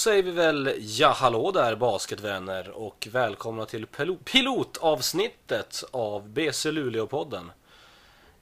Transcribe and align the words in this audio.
Säger 0.00 0.22
vi 0.22 0.30
väl 0.30 0.74
ja 0.80 1.08
hallå 1.08 1.50
där 1.50 1.74
basketvänner 1.76 2.70
och 2.70 3.08
välkomna 3.10 3.66
till 3.66 3.86
pilo- 3.86 4.18
pilotavsnittet 4.24 5.84
av 5.90 6.28
BC 6.28 6.70
Luleå-podden. 6.70 7.50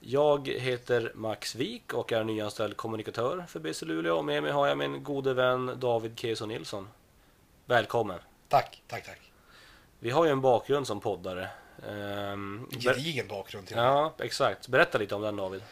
Jag 0.00 0.48
heter 0.48 1.12
Max 1.14 1.54
Wik 1.54 1.94
och 1.94 2.12
är 2.12 2.24
nyanställd 2.24 2.76
kommunikatör 2.76 3.44
för 3.48 3.60
BC 3.60 3.84
Luleå 3.86 4.16
och 4.16 4.24
med 4.24 4.42
mig 4.42 4.52
har 4.52 4.66
jag 4.66 4.78
min 4.78 5.02
gode 5.04 5.34
vän 5.34 5.72
David 5.80 6.18
Keso 6.18 6.46
Nilsson. 6.46 6.88
Välkommen! 7.66 8.18
Tack, 8.48 8.82
tack, 8.86 9.06
tack. 9.06 9.20
Vi 9.98 10.10
har 10.10 10.24
ju 10.24 10.30
en 10.30 10.40
bakgrund 10.40 10.86
som 10.86 11.00
poddare. 11.00 11.48
Ehm, 11.88 12.66
Gedigen 12.70 13.28
bakgrund 13.28 13.66
till 13.66 13.76
ja, 13.76 14.14
exakt. 14.18 14.68
Berätta 14.68 14.98
lite 14.98 15.14
om 15.14 15.22
den 15.22 15.36
David. 15.36 15.62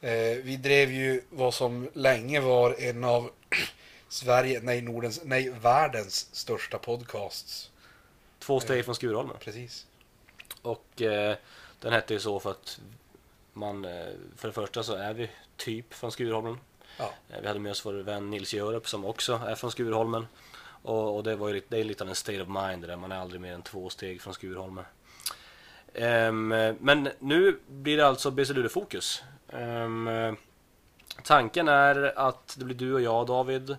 eh, 0.00 0.10
Vi 0.44 0.56
drev 0.62 0.90
ju 0.92 1.22
vad 1.30 1.54
som 1.54 1.88
länge 1.94 2.40
var 2.40 2.74
en 2.82 3.04
av 3.04 3.30
Sverige, 4.16 4.60
nej 4.62 4.82
Nordens, 4.82 5.20
nej 5.24 5.50
världens 5.50 6.28
största 6.34 6.78
podcasts. 6.78 7.70
Två 8.38 8.60
steg 8.60 8.84
från 8.84 8.94
Skurholmen. 8.94 9.36
Precis. 9.40 9.86
Och 10.62 11.02
eh, 11.02 11.36
den 11.80 11.92
hette 11.92 12.14
ju 12.14 12.20
så 12.20 12.40
för 12.40 12.50
att 12.50 12.80
man, 13.52 13.84
eh, 13.84 14.06
för 14.36 14.48
det 14.48 14.54
första 14.54 14.82
så 14.82 14.94
är 14.94 15.14
vi 15.14 15.30
typ 15.56 15.94
från 15.94 16.12
Skurholmen. 16.12 16.58
Ja, 16.98 17.12
Eh, 17.30 17.40
Vi 17.40 17.46
hade 17.48 17.60
med 17.60 17.72
oss 17.72 17.86
vår 17.86 17.92
vän 17.94 18.30
Nils 18.30 18.54
Jörup 18.54 18.88
som 18.88 19.04
också 19.04 19.40
är 19.46 19.54
från 19.54 19.70
Skurholmen. 19.70 20.26
Och, 20.82 21.16
och 21.16 21.22
det 21.24 21.36
var 21.36 21.48
ju 21.48 21.62
det 21.68 21.78
är 21.80 21.84
lite 21.84 22.04
av 22.04 22.08
en 22.10 22.16
state 22.16 22.42
of 22.42 22.48
mind 22.48 22.86
där, 22.88 22.96
man 22.96 23.12
är 23.12 23.16
aldrig 23.18 23.40
mer 23.40 23.52
än 23.54 23.62
två 23.62 23.90
steg 23.90 24.22
från 24.22 24.34
Skurholmen. 24.34 24.84
Ehm, 25.94 26.48
men 26.80 27.08
nu 27.18 27.58
blir 27.68 27.96
det 27.96 28.06
alltså 28.06 28.30
BC 28.30 28.52
Luleå 28.52 28.68
Fokus. 28.68 29.22
Ehm, 29.48 30.08
eh, 30.08 30.34
tanken 31.22 31.68
är 31.68 32.18
att 32.18 32.56
det 32.58 32.64
blir 32.64 32.76
du 32.76 32.94
och 32.94 33.00
jag 33.00 33.26
David 33.26 33.76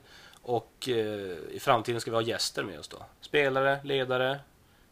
och 0.48 0.90
eh, 0.90 0.96
i 1.52 1.60
framtiden 1.60 2.02
ska 2.02 2.12
vi 2.12 2.18
ha 2.18 2.22
gäster 2.22 2.64
med 2.64 2.80
oss 2.80 2.88
då. 2.88 3.06
Spelare, 3.22 3.80
ledare, 3.84 4.40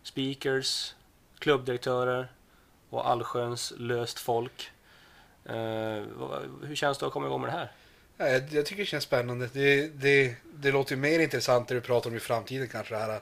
speakers, 0.03 0.95
klubbdirektörer 1.39 2.31
och 2.89 3.09
allsköns 3.09 3.73
löst 3.77 4.19
folk. 4.19 4.71
Eh, 5.45 5.53
hur 6.63 6.75
känns 6.75 6.97
det 6.97 7.05
att 7.05 7.13
komma 7.13 7.25
igång 7.25 7.41
med 7.41 7.49
det 7.49 7.57
här? 7.57 7.71
Ja, 8.17 8.27
jag, 8.27 8.53
jag 8.53 8.65
tycker 8.65 8.81
det 8.81 8.85
känns 8.85 9.03
spännande. 9.03 9.49
Det, 9.53 9.87
det, 9.87 10.35
det 10.53 10.71
låter 10.71 10.95
ju 10.95 11.01
mer 11.01 11.19
intressant 11.19 11.69
när 11.69 11.75
du 11.75 11.81
pratar 11.81 12.09
om 12.09 12.15
i 12.15 12.19
framtiden 12.19 12.67
kanske 12.67 12.93
det 12.93 12.99
här 12.99 13.19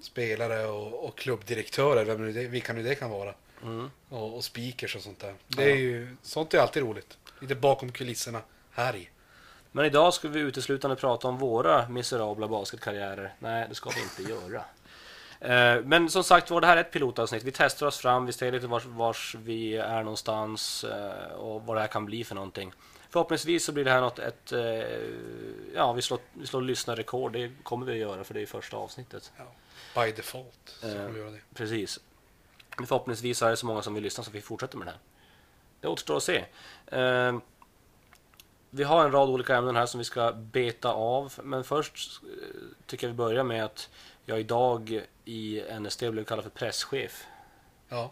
spelare 0.00 0.66
och, 0.66 1.04
och 1.04 1.18
klubbdirektörer, 1.18 2.04
vem 2.04 2.26
nu 2.26 2.32
det, 2.32 2.46
vilka 2.46 2.72
nu 2.72 2.82
det 2.82 2.94
kan 2.94 3.10
vara. 3.10 3.34
Mm. 3.62 3.90
Och, 4.08 4.36
och 4.36 4.44
speakers 4.44 4.96
och 4.96 5.02
sånt 5.02 5.20
där. 5.20 5.34
Det 5.48 5.72
är 5.72 5.76
ju, 5.76 6.16
sånt 6.22 6.54
är 6.54 6.58
alltid 6.58 6.82
roligt. 6.82 7.18
Lite 7.40 7.54
bakom 7.54 7.92
kulisserna 7.92 8.40
här 8.70 8.96
i. 8.96 9.08
Men 9.76 9.84
idag 9.84 10.14
ska 10.14 10.28
vi 10.28 10.40
uteslutande 10.40 10.96
prata 10.96 11.28
om 11.28 11.38
våra 11.38 11.88
miserabla 11.88 12.48
basketkarriärer. 12.48 13.34
Nej, 13.38 13.66
det 13.68 13.74
ska 13.74 13.90
vi 13.90 14.02
inte 14.02 14.32
göra. 14.32 14.64
Eh, 15.40 15.82
Men 15.84 16.10
som 16.10 16.24
sagt 16.24 16.50
var, 16.50 16.60
det 16.60 16.66
här 16.66 16.76
är 16.76 16.80
ett 16.80 16.92
pilotavsnitt. 16.92 17.44
Vi 17.44 17.52
testar 17.52 17.86
oss 17.86 17.98
fram, 17.98 18.26
vi 18.26 18.32
ser 18.32 18.52
lite 18.52 18.66
vars, 18.66 18.84
vars 18.86 19.34
vi 19.34 19.76
är 19.76 20.02
någonstans 20.02 20.84
eh, 20.84 21.32
och 21.32 21.62
vad 21.62 21.76
det 21.76 21.80
här 21.80 21.88
kan 21.88 22.04
bli 22.06 22.24
för 22.24 22.34
någonting. 22.34 22.72
Förhoppningsvis 23.10 23.64
så 23.64 23.72
blir 23.72 23.84
det 23.84 23.90
här 23.90 24.00
något, 24.00 24.18
ett, 24.18 24.52
eh, 24.52 24.60
ja 25.74 25.92
vi 25.92 26.02
slår, 26.02 26.18
vi 26.32 26.46
slår 26.46 26.62
lyssnarrekord, 26.62 27.32
det 27.32 27.50
kommer 27.62 27.86
vi 27.86 27.92
att 27.92 27.98
göra 28.08 28.24
för 28.24 28.34
det 28.34 28.42
är 28.42 28.46
första 28.46 28.76
avsnittet. 28.76 29.32
Ja, 29.36 30.02
by 30.02 30.12
default. 30.12 30.76
Så 30.80 30.86
kommer 30.86 31.08
vi 31.08 31.20
göra 31.20 31.30
det. 31.30 31.40
Precis. 31.54 32.00
Förhoppningsvis 32.76 33.42
är 33.42 33.50
det 33.50 33.56
så 33.56 33.66
många 33.66 33.82
som 33.82 33.94
vill 33.94 34.02
lyssna 34.02 34.24
så 34.24 34.30
vi 34.30 34.40
fortsätter 34.40 34.78
med 34.78 34.86
det 34.86 34.90
här. 34.90 35.00
Det 35.80 35.88
återstår 35.88 36.16
att 36.16 36.22
se. 36.22 36.44
Vi 38.76 38.84
har 38.84 39.04
en 39.04 39.12
rad 39.12 39.28
olika 39.28 39.56
ämnen 39.56 39.76
här 39.76 39.86
som 39.86 39.98
vi 39.98 40.04
ska 40.04 40.32
beta 40.32 40.92
av. 40.92 41.32
Men 41.42 41.64
först 41.64 42.22
eh, 42.22 42.28
tycker 42.86 43.06
jag 43.06 43.12
vi 43.12 43.16
börjar 43.16 43.44
med 43.44 43.64
att 43.64 43.88
jag 44.24 44.40
idag 44.40 45.00
i 45.24 45.62
NSD 45.80 46.10
blev 46.10 46.24
kallad 46.24 46.44
för 46.44 46.50
presschef. 46.50 47.26
Ja. 47.88 48.10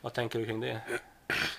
Vad 0.00 0.12
tänker 0.12 0.38
du 0.38 0.44
kring 0.44 0.60
det? 0.60 0.80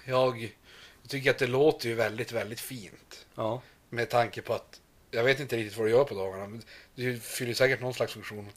Jag, 0.06 0.54
jag 1.02 1.10
tycker 1.10 1.32
att 1.32 1.38
det 1.38 1.48
låter 1.48 1.90
ju 1.90 1.96
väldigt, 1.96 2.32
väldigt 2.32 2.60
fint. 2.60 3.26
Ja, 3.36 3.62
Med 3.90 4.10
tanke 4.10 4.42
på 4.42 4.54
att 4.54 4.82
jag 5.12 5.24
vet 5.24 5.40
inte 5.40 5.58
riktigt 5.58 5.78
vad 5.78 5.88
du 5.88 5.92
gör 5.92 6.04
på 6.04 6.16
dagarna. 6.16 6.48
Men 6.48 6.62
du 6.96 7.20
fyller 7.20 7.54
säkert 7.54 7.82
någon 7.82 7.94
slags 7.94 8.14
funktion. 8.14 8.50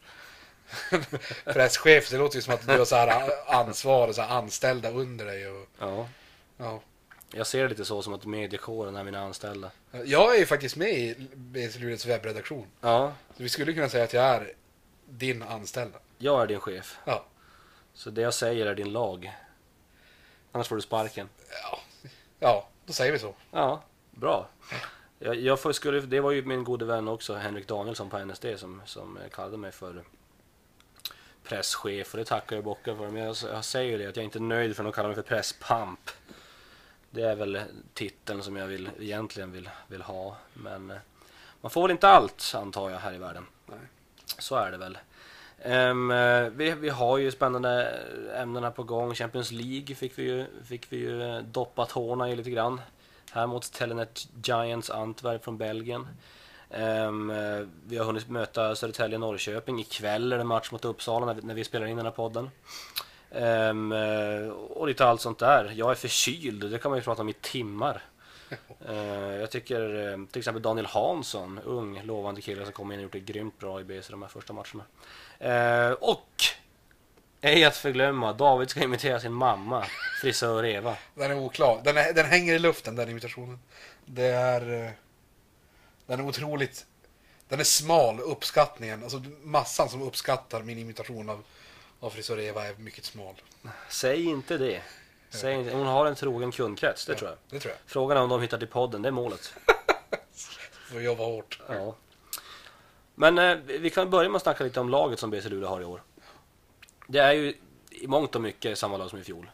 Presschef, 1.44 2.10
det 2.10 2.18
låter 2.18 2.36
ju 2.36 2.42
som 2.42 2.54
att 2.54 2.66
du 2.66 2.78
har 2.78 2.84
så 2.84 2.96
här 2.96 3.30
ansvar 3.46 4.08
och 4.08 4.14
så 4.14 4.22
här 4.22 4.36
anställda 4.36 4.90
under 4.90 5.26
dig. 5.26 5.48
Och, 5.48 5.68
ja. 5.78 6.08
ja. 6.56 6.80
Jag 7.32 7.46
ser 7.46 7.62
det 7.62 7.68
lite 7.68 7.84
så 7.84 8.02
som 8.02 8.14
att 8.14 8.24
mediekåren 8.24 8.96
är 8.96 9.04
mina 9.04 9.20
anställda. 9.20 9.70
Jag 10.04 10.34
är 10.34 10.38
ju 10.38 10.46
faktiskt 10.46 10.76
med 10.76 10.90
i 10.90 11.14
Luleås 11.78 12.06
webbredaktion. 12.06 12.66
Ja, 12.80 13.12
Så 13.36 13.42
vi 13.42 13.48
skulle 13.48 13.72
kunna 13.72 13.88
säga 13.88 14.04
att 14.04 14.12
jag 14.12 14.24
är 14.24 14.52
din 15.08 15.42
anställda. 15.42 15.98
jag 16.18 16.42
är 16.42 16.46
din 16.46 16.60
chef. 16.60 16.98
Ja. 17.04 17.24
Så 17.94 18.10
det 18.10 18.20
jag 18.20 18.34
säger 18.34 18.66
är 18.66 18.74
din 18.74 18.92
lag. 18.92 19.32
Annars 20.52 20.68
får 20.68 20.76
du 20.76 20.82
sparken. 20.82 21.28
Ja, 21.62 21.78
ja 22.38 22.68
då 22.86 22.92
säger 22.92 23.12
vi 23.12 23.18
så. 23.18 23.34
Ja, 23.50 23.82
bra. 24.10 24.48
Jag, 25.18 25.36
jag 25.36 25.60
får, 25.60 25.72
skulle, 25.72 26.00
det 26.00 26.20
var 26.20 26.30
ju 26.30 26.44
min 26.44 26.64
gode 26.64 26.84
vän 26.84 27.08
också, 27.08 27.34
Henrik 27.34 27.66
Danielsson 27.68 28.10
på 28.10 28.18
NSD, 28.18 28.46
som, 28.56 28.82
som 28.84 29.18
kallade 29.32 29.56
mig 29.56 29.72
för 29.72 30.04
presschef. 31.44 32.12
Och 32.14 32.18
det 32.18 32.24
tackar 32.24 32.56
jag 32.56 32.64
bockar 32.64 32.94
för. 32.94 33.10
Men 33.10 33.22
jag, 33.22 33.36
jag 33.42 33.64
säger 33.64 33.90
ju 33.92 33.98
det 33.98 34.06
att 34.06 34.16
jag 34.16 34.22
är 34.22 34.24
inte 34.24 34.40
nöjd 34.40 34.76
för 34.76 34.82
att 34.82 34.86
de 34.86 34.92
kallar 34.92 35.08
mig 35.08 35.14
för 35.16 35.22
presspamp. 35.22 36.10
Det 37.10 37.22
är 37.22 37.34
väl 37.34 37.60
titeln 37.94 38.42
som 38.42 38.56
jag 38.56 38.66
vill, 38.66 38.90
egentligen 39.00 39.52
vill, 39.52 39.70
vill 39.88 40.02
ha. 40.02 40.36
Men 40.54 40.90
eh, 40.90 40.96
man 41.60 41.70
får 41.70 41.82
väl 41.82 41.90
inte 41.90 42.08
allt, 42.08 42.52
antar 42.54 42.90
jag, 42.90 42.98
här 42.98 43.14
i 43.14 43.18
världen. 43.18 43.46
Nej. 43.66 43.78
Så 44.38 44.56
är 44.56 44.70
det 44.70 44.76
väl. 44.76 44.98
Eh, 45.58 46.50
vi, 46.50 46.74
vi 46.74 46.88
har 46.88 47.18
ju 47.18 47.30
spännande 47.30 48.00
ämnen 48.36 48.62
här 48.62 48.70
på 48.70 48.82
gång. 48.82 49.14
Champions 49.14 49.52
League 49.52 49.94
fick 49.96 50.18
vi 50.18 50.22
ju, 50.22 50.46
fick 50.64 50.92
vi 50.92 50.96
ju 50.96 51.22
eh, 51.22 51.42
doppa 51.42 51.86
tårna 51.86 52.30
i 52.30 52.36
lite 52.36 52.50
grann. 52.50 52.80
Här 53.30 53.46
mot 53.46 53.72
Telenet 53.72 54.28
Giants 54.44 54.90
Antwerp 54.90 55.44
från 55.44 55.58
Belgien. 55.58 56.06
Eh, 56.70 57.12
vi 57.86 57.98
har 57.98 58.04
hunnit 58.04 58.28
möta 58.28 58.74
Södertälje-Norrköping. 58.74 59.80
Ikväll 59.80 60.32
är 60.32 60.38
det 60.38 60.44
match 60.44 60.70
mot 60.70 60.84
Uppsala 60.84 61.26
när 61.26 61.34
vi, 61.34 61.42
när 61.42 61.54
vi 61.54 61.64
spelar 61.64 61.86
in 61.86 61.96
den 61.96 62.06
här 62.06 62.12
podden. 62.12 62.50
Ehm, 63.32 63.92
eh, 63.92 64.48
och 64.48 64.88
lite 64.88 65.06
allt 65.06 65.20
sånt 65.20 65.38
där. 65.38 65.72
Jag 65.76 65.90
är 65.90 65.94
förkyld, 65.94 66.70
det 66.70 66.78
kan 66.78 66.90
man 66.90 66.98
ju 66.98 67.04
prata 67.04 67.22
om 67.22 67.28
i 67.28 67.32
timmar. 67.32 68.02
Eh, 68.88 69.34
jag 69.40 69.50
tycker 69.50 70.12
eh, 70.12 70.26
till 70.32 70.38
exempel 70.38 70.62
Daniel 70.62 70.86
Hansson, 70.86 71.60
ung 71.64 72.02
lovande 72.02 72.40
kille 72.40 72.64
som 72.64 72.72
kom 72.72 72.92
in 72.92 72.98
och 72.98 73.02
gjort 73.02 73.12
det 73.12 73.20
grymt 73.20 73.58
bra 73.58 73.80
i 73.80 73.84
BC 73.84 74.10
de 74.10 74.22
här 74.22 74.28
första 74.28 74.52
matcherna. 74.52 74.84
Eh, 75.38 75.92
och 75.92 76.44
ej 77.40 77.64
att 77.64 77.76
förglömma, 77.76 78.32
David 78.32 78.70
ska 78.70 78.82
imitera 78.82 79.20
sin 79.20 79.32
mamma, 79.32 79.86
frisör 80.20 80.64
Eva. 80.64 80.96
Den 81.14 81.30
är 81.30 81.38
oklar. 81.38 81.80
Den, 81.84 81.96
är, 81.96 82.12
den 82.12 82.26
hänger 82.26 82.54
i 82.54 82.58
luften, 82.58 82.96
den 82.96 83.08
imitationen. 83.08 83.58
Det 84.04 84.26
är... 84.26 84.92
Den 86.06 86.20
är 86.20 86.26
otroligt... 86.26 86.86
Den 87.48 87.60
är 87.60 87.64
smal, 87.64 88.20
uppskattningen. 88.20 89.02
Alltså 89.02 89.22
massan 89.42 89.88
som 89.88 90.02
uppskattar 90.02 90.62
min 90.62 90.78
imitation 90.78 91.28
av, 91.28 91.44
av 92.00 92.10
frisör 92.10 92.40
Eva 92.40 92.68
är 92.68 92.74
mycket 92.74 93.04
smal. 93.04 93.34
Säg 93.88 94.24
inte 94.24 94.58
det. 94.58 94.82
Säg 95.30 95.54
inte. 95.54 95.76
Hon 95.76 95.86
har 95.86 96.06
en 96.06 96.14
trogen 96.14 96.52
kundkrets, 96.52 97.06
det 97.06 97.14
tror 97.14 97.30
jag. 97.30 97.38
Det 97.50 97.60
tror 97.60 97.72
jag. 97.72 97.78
Frågan 97.86 98.16
är 98.16 98.22
om 98.22 98.28
de 98.28 98.40
hittar 98.40 98.58
till 98.58 98.68
podden, 98.68 99.02
det 99.02 99.08
är 99.08 99.12
målet. 99.12 99.54
Får 100.92 101.02
jobba 101.02 101.24
hårt. 101.24 101.60
Ja. 101.68 101.94
Men 103.14 103.38
eh, 103.38 103.56
vi 103.56 103.90
kan 103.90 104.10
börja 104.10 104.28
med 104.28 104.36
att 104.36 104.42
snacka 104.42 104.64
lite 104.64 104.80
om 104.80 104.88
laget 104.88 105.18
som 105.18 105.30
BC 105.30 105.48
Luleå 105.48 105.68
har 105.68 105.80
i 105.80 105.84
år. 105.84 106.02
Det 107.06 107.18
är 107.18 107.32
ju 107.32 107.54
i 107.90 108.06
mångt 108.06 108.34
och 108.34 108.40
mycket 108.40 108.78
samma 108.78 108.96
lag 108.96 109.10
som 109.10 109.18
i 109.18 109.24
fjol. 109.24 109.50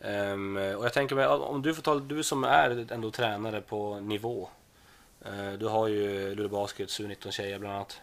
Ehm, 0.00 0.56
och 0.56 0.84
jag 0.84 0.92
tänker 0.92 1.16
mig, 1.16 1.26
om 1.26 1.62
du 1.62 1.74
får 1.74 1.82
ta, 1.82 1.94
du 1.94 2.22
som 2.22 2.44
är 2.44 2.92
ändå 2.92 3.10
tränare 3.10 3.60
på 3.60 4.00
nivå. 4.00 4.48
Eh, 5.24 5.52
du 5.52 5.66
har 5.66 5.88
ju 5.88 6.34
Luleå 6.34 6.48
Baskets 6.48 7.00
U19 7.00 7.30
tjejer 7.30 7.58
bland 7.58 7.74
annat. 7.74 8.00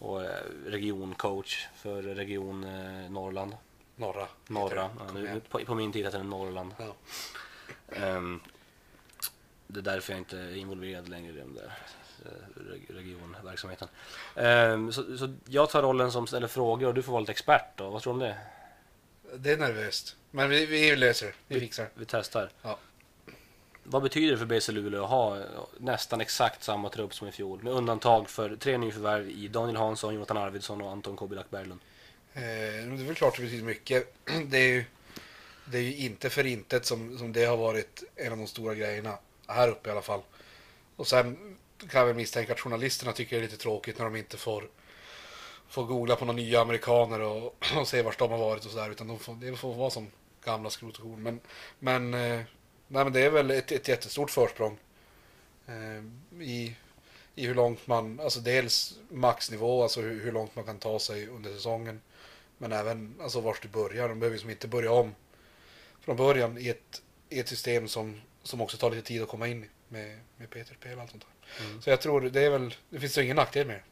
Och 0.00 0.24
eh, 0.24 0.44
regioncoach 0.66 1.66
för 1.76 2.02
Region 2.02 2.64
eh, 2.64 3.10
Norrland. 3.10 3.56
Norra. 3.96 4.28
Norra. 4.46 4.90
Ja, 4.98 5.12
nu, 5.14 5.40
på, 5.48 5.58
på 5.64 5.74
min 5.74 5.92
tid 5.92 6.04
hette 6.04 6.18
det 6.18 6.24
Norrland. 6.24 6.74
Ja. 6.78 6.94
Ehm, 7.96 8.40
det 9.66 9.80
är 9.80 9.82
därför 9.82 10.12
jag 10.12 10.20
inte 10.20 10.38
är 10.38 10.56
involverad 10.56 11.08
längre 11.08 11.32
i 11.32 11.36
den 11.36 11.54
där 11.54 11.72
eh, 12.24 12.60
reg- 12.72 12.94
regionverksamheten. 12.94 13.88
Ehm, 14.36 14.92
så, 14.92 15.16
så 15.18 15.34
jag 15.46 15.70
tar 15.70 15.82
rollen 15.82 16.12
som 16.12 16.26
ställer 16.26 16.48
frågor 16.48 16.86
och 16.88 16.94
du 16.94 17.02
får 17.02 17.12
vara 17.12 17.20
lite 17.20 17.32
expert 17.32 17.76
då. 17.76 17.90
Vad 17.90 18.02
tror 18.02 18.12
du 18.12 18.14
om 18.14 18.28
det? 18.28 18.36
Det 19.36 19.52
är 19.52 19.56
nervöst. 19.56 20.16
Men 20.30 20.50
vi, 20.50 20.66
vi 20.66 20.96
löser 20.96 21.26
det. 21.26 21.32
Vi 21.54 21.60
fixar 21.60 21.82
det. 21.84 21.90
Vi 21.94 22.04
testar. 22.08 22.50
Ja. 22.62 22.78
Vad 23.84 24.02
betyder 24.02 24.32
det 24.32 24.38
för 24.38 24.46
BC 24.46 24.72
Luleå 24.72 25.04
att 25.04 25.10
ha 25.10 25.38
eh, 25.38 25.44
nästan 25.78 26.20
exakt 26.20 26.62
samma 26.62 26.88
trupp 26.88 27.14
som 27.14 27.28
i 27.28 27.32
fjol? 27.32 27.62
Med 27.62 27.72
undantag 27.72 28.30
för 28.30 28.56
tre 28.56 28.78
nyförvärv 28.78 29.30
i 29.30 29.48
Daniel 29.48 29.76
Hansson, 29.76 30.14
Jonathan 30.14 30.36
Arvidsson 30.36 30.82
och 30.82 30.90
Anton 30.90 31.16
Kobilak 31.16 31.50
Berglund. 31.50 31.80
Eh, 32.32 32.40
det 32.40 33.02
är 33.02 33.06
väl 33.06 33.14
klart 33.14 33.36
det 33.36 33.42
betyder 33.42 33.64
mycket. 33.64 34.14
Det 34.46 34.58
är 34.58 34.68
ju, 34.68 34.84
det 35.64 35.78
är 35.78 35.82
ju 35.82 35.96
inte 35.96 36.30
för 36.30 36.46
intet 36.46 36.86
som, 36.86 37.18
som 37.18 37.32
det 37.32 37.44
har 37.44 37.56
varit 37.56 38.02
en 38.16 38.32
av 38.32 38.38
de 38.38 38.46
stora 38.46 38.74
grejerna. 38.74 39.18
Här 39.46 39.68
uppe 39.68 39.88
i 39.88 39.92
alla 39.92 40.02
fall. 40.02 40.20
Och 40.96 41.06
sen 41.06 41.56
kan 41.88 42.00
jag 42.00 42.06
väl 42.06 42.16
misstänka 42.16 42.52
att 42.52 42.60
journalisterna 42.60 43.12
tycker 43.12 43.36
det 43.36 43.40
är 43.40 43.48
lite 43.48 43.62
tråkigt 43.62 43.98
när 43.98 44.04
de 44.04 44.16
inte 44.16 44.36
får 44.36 44.64
får 45.70 45.84
googla 45.84 46.16
på 46.16 46.24
några 46.24 46.36
nya 46.36 46.60
amerikaner 46.60 47.20
och, 47.20 47.56
och 47.76 47.88
se 47.88 48.02
vart 48.02 48.18
de 48.18 48.30
har 48.30 48.38
varit 48.38 48.64
och 48.64 48.70
sådär. 48.70 48.90
Utan 48.90 49.08
de 49.08 49.18
får, 49.18 49.34
det 49.34 49.56
får 49.56 49.74
vara 49.74 49.90
som 49.90 50.10
gamla 50.44 50.70
skrot 50.70 50.96
och 50.96 51.02
korn. 51.02 51.22
Men, 51.22 51.40
men, 51.78 52.14
eh, 52.14 52.40
nej, 52.90 53.04
men 53.04 53.12
det 53.12 53.20
är 53.20 53.30
väl 53.30 53.50
ett, 53.50 53.72
ett 53.72 53.88
jättestort 53.88 54.30
försprång. 54.30 54.78
Eh, 55.66 56.42
i, 56.42 56.76
I 57.34 57.46
hur 57.46 57.54
långt 57.54 57.86
man, 57.86 58.20
alltså 58.20 58.40
dels 58.40 58.98
maxnivå, 59.08 59.82
alltså 59.82 60.00
hur, 60.00 60.20
hur 60.20 60.32
långt 60.32 60.56
man 60.56 60.64
kan 60.64 60.78
ta 60.78 60.98
sig 60.98 61.28
under 61.28 61.52
säsongen. 61.52 62.00
Men 62.58 62.72
även 62.72 63.14
alltså 63.22 63.40
vart 63.40 63.62
du 63.62 63.68
börjar. 63.68 64.08
De 64.08 64.20
behöver 64.20 64.34
liksom 64.34 64.50
inte 64.50 64.68
börja 64.68 64.92
om 64.92 65.14
från 66.00 66.16
början 66.16 66.58
i 66.58 66.68
ett, 66.68 67.02
i 67.28 67.40
ett 67.40 67.48
system 67.48 67.88
som, 67.88 68.20
som 68.42 68.60
också 68.60 68.76
tar 68.76 68.90
lite 68.90 69.06
tid 69.06 69.22
att 69.22 69.28
komma 69.28 69.48
in 69.48 69.64
i 69.64 69.68
med, 69.88 70.18
med 70.36 70.50
Peter-spel 70.50 70.94
och 70.94 71.02
allt 71.02 71.10
sånt 71.10 71.24
där. 71.24 71.64
Mm. 71.64 71.82
Så 71.82 71.90
jag 71.90 72.00
tror 72.00 72.20
det 72.20 72.40
är 72.40 72.50
väl, 72.50 72.74
det 72.90 73.00
finns 73.00 73.18
ju 73.18 73.22
ingen 73.22 73.36
nackdel 73.36 73.66
med 73.66 73.76
det. 73.76 73.82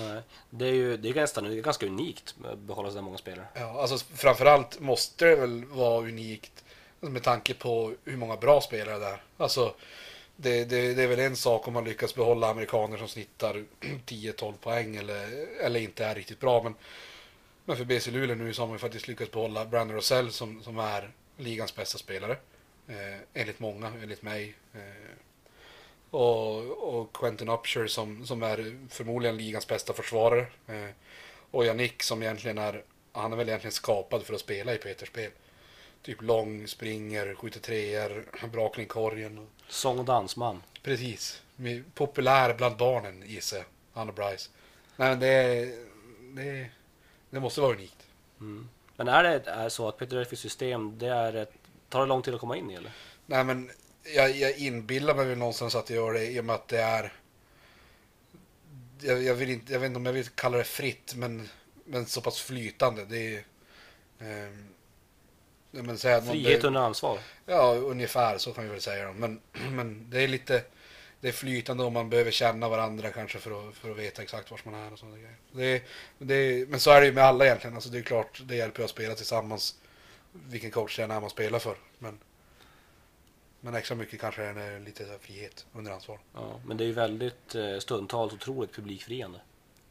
Nej. 0.00 0.22
Det 0.50 0.66
är 0.66 0.72
ju 0.72 0.96
det 0.96 1.08
är 1.08 1.12
ganska, 1.12 1.40
det 1.40 1.58
är 1.58 1.62
ganska 1.62 1.86
unikt 1.86 2.34
att 2.44 2.58
behålla 2.58 2.90
så 2.90 3.02
många 3.02 3.18
spelare. 3.18 3.46
Ja, 3.54 3.80
alltså 3.80 3.98
framförallt 3.98 4.80
måste 4.80 5.24
det 5.24 5.36
väl 5.36 5.64
vara 5.64 5.98
unikt 5.98 6.64
Alltså, 7.00 7.12
med 7.12 7.22
tanke 7.22 7.54
på 7.54 7.94
hur 8.04 8.16
många 8.16 8.36
bra 8.36 8.60
spelare 8.60 8.98
det 8.98 9.06
är. 9.06 9.22
Alltså, 9.36 9.74
det, 10.36 10.64
det, 10.64 10.94
det 10.94 11.02
är 11.02 11.06
väl 11.06 11.18
en 11.18 11.36
sak 11.36 11.68
om 11.68 11.74
man 11.74 11.84
lyckas 11.84 12.14
behålla 12.14 12.50
amerikaner 12.50 12.96
som 12.96 13.08
snittar 13.08 13.64
10-12 13.80 14.52
poäng 14.52 14.96
eller, 14.96 15.46
eller 15.60 15.80
inte 15.80 16.04
är 16.04 16.14
riktigt 16.14 16.40
bra. 16.40 16.62
Men, 16.62 16.74
men 17.64 17.76
för 17.76 17.84
BC 17.84 18.10
Luleå 18.10 18.36
nu 18.36 18.54
så 18.54 18.62
har 18.62 18.66
man 18.66 18.74
ju 18.74 18.78
faktiskt 18.78 19.08
lyckats 19.08 19.30
behålla 19.32 19.64
Brandon 19.64 19.96
Rosell 19.96 20.32
som, 20.32 20.62
som 20.62 20.78
är 20.78 21.10
ligans 21.36 21.76
bästa 21.76 21.98
spelare. 21.98 22.36
Eh, 22.88 23.20
enligt 23.34 23.60
många, 23.60 23.92
enligt 24.02 24.22
mig. 24.22 24.54
Eh, 24.74 25.16
och, 26.10 26.98
och 26.98 27.16
Quentin 27.16 27.48
Upshur 27.48 27.86
som, 27.86 28.26
som 28.26 28.42
är 28.42 28.86
förmodligen 28.90 29.36
ligans 29.36 29.66
bästa 29.66 29.92
försvarare. 29.92 30.46
Eh, 30.66 30.90
och 31.50 31.64
Yannick 31.64 32.02
som 32.02 32.22
egentligen 32.22 32.58
är, 32.58 32.84
han 33.12 33.32
är 33.32 33.36
väl 33.36 33.48
egentligen 33.48 33.72
skapad 33.72 34.22
för 34.22 34.34
att 34.34 34.40
spela 34.40 34.74
i 34.74 34.78
Peters 34.78 35.08
spel. 35.08 35.30
Typ 36.06 36.22
lång, 36.22 36.68
springer, 36.68 37.34
skjuter 37.34 37.60
treor, 37.60 38.46
bra 38.52 38.68
kring 38.68 38.86
korgen. 38.86 39.46
Sång 39.68 39.98
och 39.98 40.04
dansman. 40.04 40.62
precis. 40.82 41.42
Populär 41.94 42.54
bland 42.54 42.76
barnen 42.76 43.22
gissar 43.26 43.56
jag, 43.56 43.64
han 43.92 44.08
och 44.08 44.14
Bryce. 44.14 44.50
Nej 44.96 45.08
men 45.08 45.20
det, 45.20 45.64
det, 46.20 46.70
det 47.30 47.40
måste 47.40 47.60
vara 47.60 47.72
unikt. 47.72 48.06
Mm. 48.40 48.68
Men 48.96 49.08
är 49.08 49.22
det 49.22 49.50
är 49.50 49.68
så 49.68 49.88
att 49.88 49.98
Peter 49.98 50.16
Elfis 50.16 50.40
system, 50.40 50.98
det 50.98 51.08
är 51.08 51.34
ett, 51.34 51.52
tar 51.88 52.00
det 52.00 52.06
lång 52.06 52.22
tid 52.22 52.34
att 52.34 52.40
komma 52.40 52.56
in 52.56 52.70
i 52.70 52.74
eller? 52.74 52.92
Nej 53.26 53.44
men 53.44 53.70
jag, 54.14 54.30
jag 54.30 54.58
inbillar 54.58 55.14
mig 55.14 55.26
väl 55.26 55.38
någonstans 55.38 55.74
att 55.74 55.90
jag 55.90 55.96
gör 55.96 56.12
det 56.12 56.26
i 56.26 56.40
och 56.40 56.44
med 56.44 56.54
att 56.54 56.68
det 56.68 56.80
är 56.80 57.12
jag, 59.00 59.22
jag, 59.22 59.34
vill 59.34 59.50
inte, 59.50 59.72
jag 59.72 59.80
vet 59.80 59.86
inte 59.86 59.96
om 59.98 60.06
jag 60.06 60.12
vill 60.12 60.28
kalla 60.28 60.58
det 60.58 60.64
fritt 60.64 61.14
men, 61.16 61.48
men 61.84 62.06
så 62.06 62.20
pass 62.20 62.40
flytande. 62.40 63.04
Det 63.04 63.36
är 63.36 63.44
ja, 64.18 64.66
men 65.82 65.98
säg 65.98 66.14
att 66.14 66.24
man- 66.24 66.32
Frihet 66.32 66.60
det, 66.60 66.66
under 66.66 66.80
ansvar. 66.80 67.18
Ja, 67.46 67.74
ungefär 67.74 68.38
så 68.38 68.52
kan 68.52 68.64
vi 68.64 68.70
väl 68.70 68.80
säga. 68.80 69.12
Men, 69.12 69.40
men 69.70 70.10
det 70.10 70.20
är 70.24 70.28
lite 70.28 70.62
det 71.20 71.28
är 71.28 71.32
flytande 71.32 71.84
om 71.84 71.92
man 71.92 72.10
behöver 72.10 72.30
känna 72.30 72.68
varandra 72.68 73.10
kanske 73.10 73.38
för 73.38 73.68
att, 73.68 73.74
för 73.74 73.90
att 73.90 73.96
veta 73.96 74.22
exakt 74.22 74.50
var 74.50 74.60
man 74.64 74.74
är 74.74 74.92
och 74.92 74.98
sådana 74.98 75.16
grejer. 75.16 75.36
Det 75.52 75.82
det 76.18 76.68
men 76.68 76.80
så 76.80 76.90
är 76.90 77.00
det 77.00 77.06
ju 77.06 77.12
med 77.12 77.24
alla 77.24 77.44
egentligen. 77.44 77.74
Alltså 77.74 77.90
det 77.90 77.98
är 77.98 78.02
klart, 78.02 78.42
det 78.44 78.56
hjälper 78.56 78.80
ju 78.80 78.84
att 78.84 78.90
spela 78.90 79.14
tillsammans. 79.14 79.74
Vilken 80.32 80.70
coach 80.70 80.96
det 80.96 81.02
är 81.02 81.08
man 81.08 81.30
spelar 81.30 81.58
för. 81.58 81.76
Men, 81.98 82.18
men 83.60 83.74
extra 83.74 83.94
mycket 83.96 84.20
kanske 84.20 84.42
är 84.42 84.80
lite 84.80 85.18
frihet 85.20 85.66
under 85.72 85.92
ansvar. 85.92 86.18
Ja, 86.34 86.60
men 86.66 86.76
det 86.76 86.84
är 86.84 86.86
ju 86.86 86.92
väldigt 86.92 87.54
eh, 87.54 87.78
stundtals 87.78 88.32
otroligt 88.32 88.72
publikfriande. 88.72 89.40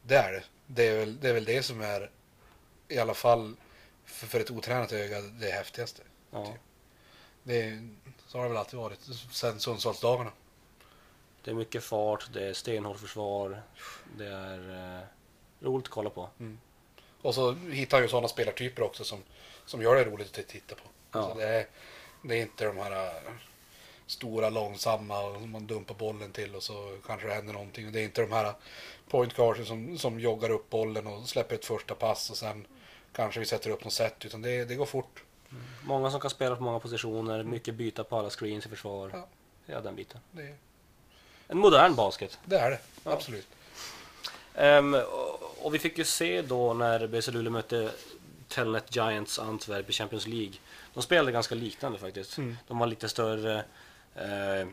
Det 0.03 0.15
är 0.15 0.31
det. 0.31 0.43
Det 0.67 0.87
är 0.87 0.99
väl 0.99 1.19
det, 1.19 1.29
är 1.29 1.33
väl 1.33 1.45
det 1.45 1.63
som 1.63 1.81
är 1.81 2.09
i 2.87 2.97
alla 2.97 3.13
fall 3.13 3.55
för, 4.05 4.27
för 4.27 4.39
ett 4.39 4.51
otränat 4.51 4.91
öga 4.91 5.21
det 5.21 5.51
häftigaste. 5.51 6.01
Ja. 6.31 6.53
Det 7.43 7.61
är, 7.61 7.89
så 8.27 8.37
har 8.37 8.43
det 8.43 8.49
väl 8.49 8.57
alltid 8.57 8.79
varit 8.79 8.99
sen 9.31 9.59
Sundsvallsdagarna. 9.59 10.31
Det 11.43 11.51
är 11.51 11.55
mycket 11.55 11.83
fart, 11.83 12.29
det 12.33 12.47
är 12.47 12.53
stenhårt 12.53 12.99
försvar, 12.99 13.61
det 14.17 14.27
är 14.27 14.97
eh, 14.99 15.03
roligt 15.65 15.85
att 15.85 15.91
kolla 15.91 16.09
på. 16.09 16.29
Och 17.21 17.35
så 17.35 17.53
hittar 17.53 18.01
ju 18.01 18.07
sådana 18.07 18.27
spelartyper 18.27 18.83
också 18.83 19.03
som, 19.03 19.23
som 19.65 19.81
gör 19.81 19.95
det 19.95 20.03
roligt 20.03 20.39
att 20.39 20.47
titta 20.47 20.75
på. 20.75 20.81
Ja. 21.11 21.19
Alltså 21.19 21.37
det, 21.37 21.47
är, 21.47 21.67
det 22.21 22.35
är 22.35 22.41
inte 22.41 22.65
de 22.65 22.77
här 22.77 22.91
äh, 22.91 23.31
stora, 24.05 24.49
långsamma 24.49 25.21
och 25.21 25.41
man 25.41 25.67
dumpar 25.67 25.95
bollen 25.95 26.31
till 26.31 26.55
och 26.55 26.63
så 26.63 26.97
kanske 27.05 27.27
det 27.27 27.33
händer 27.33 27.53
någonting. 27.53 27.91
Det 27.91 27.99
är 27.99 28.03
inte 28.03 28.21
de 28.21 28.31
här 28.31 28.53
point 29.09 29.33
som, 29.67 29.97
som 29.97 30.19
joggar 30.19 30.49
upp 30.49 30.69
bollen 30.69 31.07
och 31.07 31.29
släpper 31.29 31.55
ett 31.55 31.65
första 31.65 31.95
pass 31.95 32.29
och 32.29 32.37
sen 32.37 32.67
kanske 33.15 33.39
vi 33.39 33.45
sätter 33.45 33.69
upp 33.69 33.83
något 33.83 33.93
sätt. 33.93 34.25
Utan 34.25 34.41
det, 34.41 34.65
det 34.65 34.75
går 34.75 34.85
fort. 34.85 35.23
Många 35.83 36.11
som 36.11 36.19
kan 36.19 36.29
spela 36.29 36.55
på 36.55 36.63
många 36.63 36.79
positioner, 36.79 37.43
mycket 37.43 37.75
byta 37.75 38.03
på 38.03 38.17
alla 38.17 38.29
screens 38.29 38.65
i 38.65 38.69
försvar. 38.69 39.09
Ja. 39.13 39.27
Ja, 39.65 39.81
den 39.81 39.95
biten. 39.95 40.19
Det, 40.31 40.55
En 41.47 41.57
modern 41.57 41.95
basket. 41.95 42.39
det 42.45 42.57
är 42.59 42.69
det, 42.69 42.79
Ja. 43.03 43.11
absolut. 43.11 43.47
Ehm, 44.55 44.93
och, 44.93 45.65
och 45.65 45.73
vi 45.73 45.79
fick 45.79 45.97
ju 45.97 46.03
se 46.03 46.41
då 46.41 46.73
när 46.73 47.07
BC 47.07 47.31
Luleå 47.31 47.51
mötte 47.51 47.91
Telnet 48.47 48.95
Giants 48.95 49.39
Antwerp 49.39 49.89
i 49.89 49.93
Champions 49.93 50.27
League. 50.27 50.53
De 50.93 51.03
spelade 51.03 51.31
ganska 51.31 51.55
liknande 51.55 51.99
faktiskt. 51.99 52.37
Mm. 52.37 52.57
De 52.67 52.77
var 52.79 52.87
lite 52.87 53.09
större. 53.09 53.63
Eh, 54.15 54.67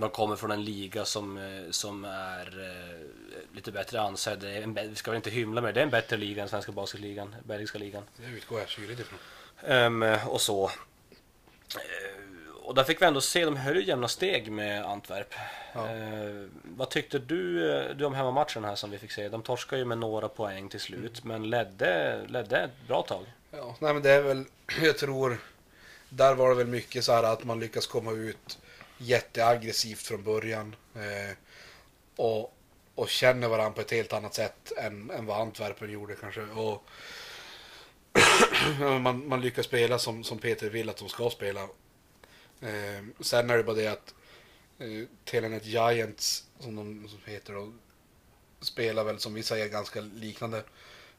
de 0.00 0.10
kommer 0.10 0.36
från 0.36 0.50
en 0.50 0.64
liga 0.64 1.04
som, 1.04 1.38
eh, 1.38 1.70
som 1.70 2.04
är 2.04 2.70
eh, 2.70 3.54
lite 3.54 3.72
bättre 3.72 4.00
ansedd. 4.00 4.44
Vi 4.74 4.94
ska 4.94 5.10
väl 5.10 5.16
inte 5.16 5.30
hymla 5.30 5.60
med 5.60 5.68
det. 5.68 5.72
Det 5.72 5.80
är 5.80 5.84
en 5.84 5.90
bättre 5.90 6.16
liga 6.16 6.42
än 6.42 6.48
svenska 6.48 6.72
basketligan, 6.72 7.34
belgiska 7.44 7.78
ligan. 7.78 8.02
Det 8.16 8.26
utgår 8.26 8.60
jag 8.60 8.68
kyligt 8.68 9.00
ifrån. 9.00 9.18
Ehm, 9.66 10.02
och 10.26 10.40
så. 10.40 10.64
Eh, 10.64 12.18
och 12.62 12.74
där 12.74 12.84
fick 12.84 13.02
vi 13.02 13.06
ändå 13.06 13.20
se, 13.20 13.44
de 13.44 13.56
höll 13.56 13.76
ju 13.76 13.84
jämna 13.84 14.08
steg 14.08 14.52
med 14.52 14.84
Antwerp. 14.84 15.34
Ja. 15.72 15.88
Eh, 15.88 16.46
vad 16.62 16.90
tyckte 16.90 17.18
du, 17.18 17.72
eh, 17.72 17.96
du 17.96 18.04
om 18.04 18.14
hemmamatchen 18.14 18.64
här 18.64 18.74
som 18.74 18.90
vi 18.90 18.98
fick 18.98 19.12
se? 19.12 19.28
De 19.28 19.42
torskade 19.42 19.80
ju 19.80 19.84
med 19.84 19.98
några 19.98 20.28
poäng 20.28 20.68
till 20.68 20.80
slut, 20.80 21.24
men 21.24 21.50
ledde, 21.50 22.20
ledde 22.28 22.58
ett 22.58 22.88
bra 22.88 23.02
tag. 23.02 23.24
Ja, 23.50 23.76
nej 23.80 23.92
men 23.92 24.02
det 24.02 24.10
är 24.10 24.22
väl, 24.22 24.44
jag 24.82 24.98
tror, 24.98 25.38
där 26.08 26.34
var 26.34 26.48
det 26.48 26.54
väl 26.54 26.66
mycket 26.66 27.04
så 27.04 27.12
här 27.12 27.22
att 27.22 27.44
man 27.44 27.60
lyckas 27.60 27.86
komma 27.86 28.12
ut 28.12 28.58
jätteaggressivt 28.98 30.02
från 30.02 30.22
början. 30.22 30.76
Eh, 30.94 31.36
och, 32.16 32.54
och 32.94 33.08
känner 33.08 33.48
varandra 33.48 33.74
på 33.74 33.80
ett 33.80 33.90
helt 33.90 34.12
annat 34.12 34.34
sätt 34.34 34.72
än, 34.76 35.10
än 35.10 35.26
vad 35.26 35.40
Antwerpen 35.40 35.90
gjorde 35.90 36.14
kanske. 36.14 36.42
Och 36.42 36.84
man, 39.00 39.28
man 39.28 39.40
lyckas 39.40 39.66
spela 39.66 39.98
som, 39.98 40.24
som 40.24 40.38
Peter 40.38 40.70
vill 40.70 40.88
att 40.88 40.96
de 40.96 41.08
ska 41.08 41.30
spela. 41.30 41.62
Eh, 42.60 43.04
sen 43.20 43.50
är 43.50 43.56
det 43.56 43.64
bara 43.64 43.76
det 43.76 43.86
att 43.86 44.14
eh, 44.78 45.04
Telenet 45.24 45.66
Giants, 45.66 46.44
som 46.58 46.76
de 46.76 47.08
som 47.08 47.20
heter, 47.24 47.52
då, 47.52 47.72
spelar 48.60 49.04
väl 49.04 49.18
som 49.18 49.34
vi 49.34 49.42
säger 49.42 49.68
ganska 49.68 50.00
liknande. 50.00 50.64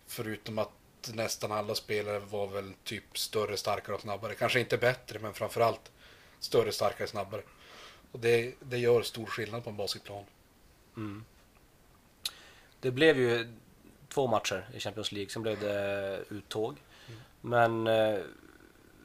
Förutom 0.07 0.57
att 0.57 0.69
nästan 1.13 1.51
alla 1.51 1.75
spelare 1.75 2.19
var 2.19 2.47
väl 2.47 2.73
typ 2.83 3.17
större, 3.17 3.57
starkare 3.57 3.95
och 3.95 4.01
snabbare. 4.01 4.35
Kanske 4.35 4.59
inte 4.59 4.77
bättre, 4.77 5.19
men 5.19 5.33
framförallt 5.33 5.91
större, 6.39 6.71
starkare, 6.71 7.07
snabbare. 7.07 7.41
Och 8.11 8.19
det, 8.19 8.53
det 8.59 8.77
gör 8.77 9.01
stor 9.01 9.25
skillnad 9.25 9.63
på 9.63 9.69
en 9.69 9.77
basketplan. 9.77 10.23
Mm. 10.97 11.25
Det 12.79 12.91
blev 12.91 13.17
ju 13.17 13.53
två 14.07 14.27
matcher 14.27 14.69
i 14.73 14.79
Champions 14.79 15.11
League, 15.11 15.29
sen 15.29 15.41
blev 15.41 15.59
det 15.59 16.23
uttåg. 16.29 16.77
Men 17.41 17.87
eh, 17.87 18.19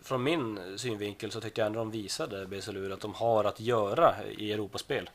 från 0.02 0.22
min 0.22 0.78
synvinkel 0.78 1.30
så 1.30 1.40
tyckte 1.40 1.60
jag 1.60 1.66
ändå 1.66 1.78
de 1.78 1.90
visade 1.90 2.46
Luleå 2.72 2.94
att 2.94 3.00
de 3.00 3.14
har 3.14 3.44
att 3.44 3.60
göra 3.60 4.14
i 4.38 4.52
Europaspel. 4.52 5.10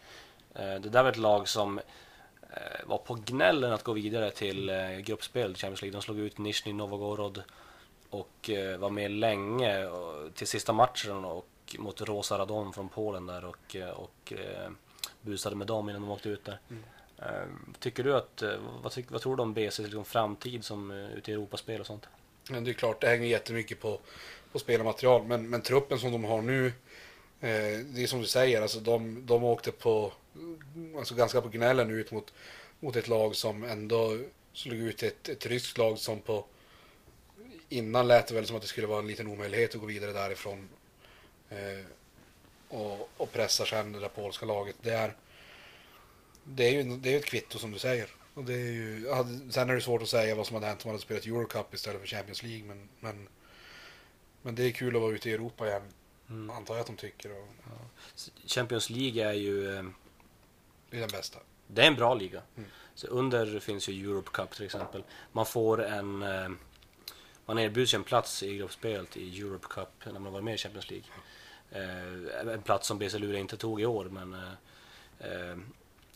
Eh, 0.54 0.76
det 0.76 0.90
där 0.90 1.04
var 1.04 1.10
ett 1.10 1.18
lag 1.18 1.48
som 1.48 1.80
eh, 2.50 2.86
var 2.86 2.98
på 2.98 3.14
gnällen 3.26 3.74
att 3.74 3.84
gå 3.84 3.94
vidare 3.94 4.32
till 4.32 4.70
eh, 4.70 4.98
gruppspel 4.98 5.52
i 5.52 5.56
Champions 5.56 5.82
League. 5.82 5.98
De 5.98 6.02
slog 6.02 6.20
ut 6.20 6.38
Nizjnij 6.38 6.74
Novgorod 6.74 7.44
och 8.10 8.50
eh, 8.50 8.78
var 8.78 8.90
med 8.90 9.12
länge 9.12 9.86
och, 9.86 10.36
till 10.36 10.48
sista 10.48 10.74
matchen 10.74 11.26
och 11.26 11.48
mot 11.78 12.02
Rosa 12.02 12.38
Radom 12.38 12.74
från 12.74 12.90
Polen 12.90 13.26
där 13.26 13.46
och, 13.46 13.76
eh, 13.76 13.90
och 13.90 14.34
eh, 14.34 14.72
busade 15.22 15.56
med 15.56 15.68
dem 15.68 15.90
innan 15.90 16.02
de 16.02 16.12
åkte 16.12 16.30
ut 16.30 16.46
där. 16.46 16.60
Eh, 17.18 17.48
tycker 17.80 18.04
du 18.04 18.16
att, 18.16 18.42
eh, 18.42 18.58
vad, 18.84 18.92
tyck, 18.92 19.12
vad 19.12 19.22
tror 19.22 19.36
du 19.36 19.44
om 19.44 19.54
BCs 19.54 19.80
liksom 19.80 20.06
framtid 20.06 20.66
som 20.66 20.92
ute 20.92 21.32
i 21.32 21.34
Europaspel 21.34 21.82
och 21.82 21.88
sånt? 21.88 22.08
Men 22.50 22.64
det 22.64 22.72
är 22.72 22.74
klart, 22.74 23.02
det 23.02 23.08
hänger 23.08 23.28
jättemycket 23.28 23.80
på, 23.80 24.00
på 24.52 24.60
spelarmaterial. 24.60 25.24
Men, 25.24 25.50
men 25.50 25.62
truppen 25.62 26.00
som 26.00 26.12
de 26.12 26.24
har 26.24 26.42
nu, 26.42 26.66
eh, 27.40 27.80
det 27.86 28.04
är 28.04 28.08
som 28.08 28.20
du 28.20 28.28
säger, 28.28 28.62
alltså 28.62 28.80
de, 28.80 29.26
de 29.26 29.44
åkte 29.44 29.72
på, 29.72 30.14
alltså 30.98 31.16
ganska 31.16 31.42
på 31.42 31.50
gnällen 31.50 31.92
ut 31.92 32.12
mot, 32.12 32.34
mot 32.80 32.96
ett 32.96 33.08
lag 33.08 33.36
som 33.36 33.64
ändå 33.64 34.18
slog 34.54 34.80
ut 34.80 35.04
ett, 35.04 35.30
ett 35.30 35.46
ryskt 35.46 35.78
lag 35.78 35.98
som 35.98 36.20
på, 36.20 36.46
innan 37.70 38.08
lät 38.08 38.28
det 38.28 38.34
väl 38.34 38.46
som 38.46 38.56
att 38.56 38.62
det 38.62 38.68
skulle 38.68 38.88
vara 38.88 39.00
en 39.00 39.08
liten 39.08 39.28
omöjlighet 39.28 39.76
att 39.76 39.82
gå 39.82 39.88
vidare 39.88 40.14
därifrån. 40.14 40.70
Eh, 41.50 41.86
och, 42.70 43.10
och 43.18 43.32
pressa 43.32 43.66
sen 43.66 43.92
det 43.92 44.00
där 44.00 44.10
polska 44.10 44.46
laget. 44.46 44.76
Det 44.82 44.92
är, 44.94 45.16
det 46.44 46.64
är 46.64 46.72
ju 46.72 46.84
det 46.98 47.14
är 47.14 47.18
ett 47.18 47.26
kvitto 47.26 47.60
som 47.60 47.72
du 47.72 47.80
säger. 47.80 48.10
Och 48.34 48.44
det 48.44 48.54
är 48.54 48.72
ju, 48.72 49.06
ja, 49.08 49.26
sen 49.50 49.70
är 49.70 49.76
det 49.76 49.82
svårt 49.82 50.02
att 50.02 50.10
säga 50.10 50.36
vad 50.36 50.48
som 50.48 50.54
hade 50.54 50.68
hänt 50.68 50.86
om 50.86 50.90
man 50.90 50.94
hade 50.94 51.02
spelat 51.04 51.26
Eurocup 51.26 51.74
istället 51.74 52.02
för 52.02 52.08
Champions 52.08 52.44
League. 52.44 52.64
Men, 52.68 52.90
men, 53.00 53.28
men 54.42 54.56
det 54.56 54.64
är 54.64 54.72
kul 54.72 54.96
att 54.96 55.02
vara 55.02 55.12
ute 55.12 55.30
i 55.30 55.34
Europa 55.34 55.68
igen, 55.68 55.84
Mm. 56.30 56.50
antar 56.50 56.74
jag 56.74 56.82
att 56.82 56.88
de 56.88 56.96
tycker. 56.96 57.32
Och 57.32 57.48
Champions 58.46 58.90
League 58.90 59.30
är 59.30 59.34
ju 59.34 59.78
eh, 59.78 59.84
det 60.90 60.98
är 60.98 61.02
den 61.02 61.10
bästa. 61.10 61.40
det 61.68 61.82
är 61.82 61.88
en 61.88 61.96
bra 61.96 62.14
liga. 62.14 62.42
Mm. 62.58 62.70
Så 62.96 63.08
under 63.08 63.60
finns 63.60 63.90
ju 63.90 64.10
Europe 64.10 64.30
Cup 64.34 64.52
till 64.56 64.66
exempel. 64.66 65.04
Man 65.32 65.46
får 65.46 65.84
en 65.84 66.24
eh, 66.24 66.50
man 67.46 67.60
erbjuds 67.60 67.94
ju 67.94 67.96
en 67.96 68.04
plats 68.04 68.44
i 68.44 68.58
gruppspelet 68.58 69.18
i 69.18 69.42
Europe 69.42 69.68
Cup 69.70 69.90
när 70.06 70.20
man 70.20 70.34
var 70.34 70.42
med 70.42 70.54
i 70.54 70.58
Champions 70.58 70.90
League. 70.90 71.08
Eh, 71.16 71.22
en 71.72 72.62
plats 72.62 72.88
som 72.88 72.98
BC 73.00 73.20
Luleå 73.20 73.40
inte 73.40 73.58
tog 73.58 73.82
i 73.82 73.86
år 73.86 74.06
men 74.06 74.34
eh, 74.34 75.32
eh, 75.32 75.58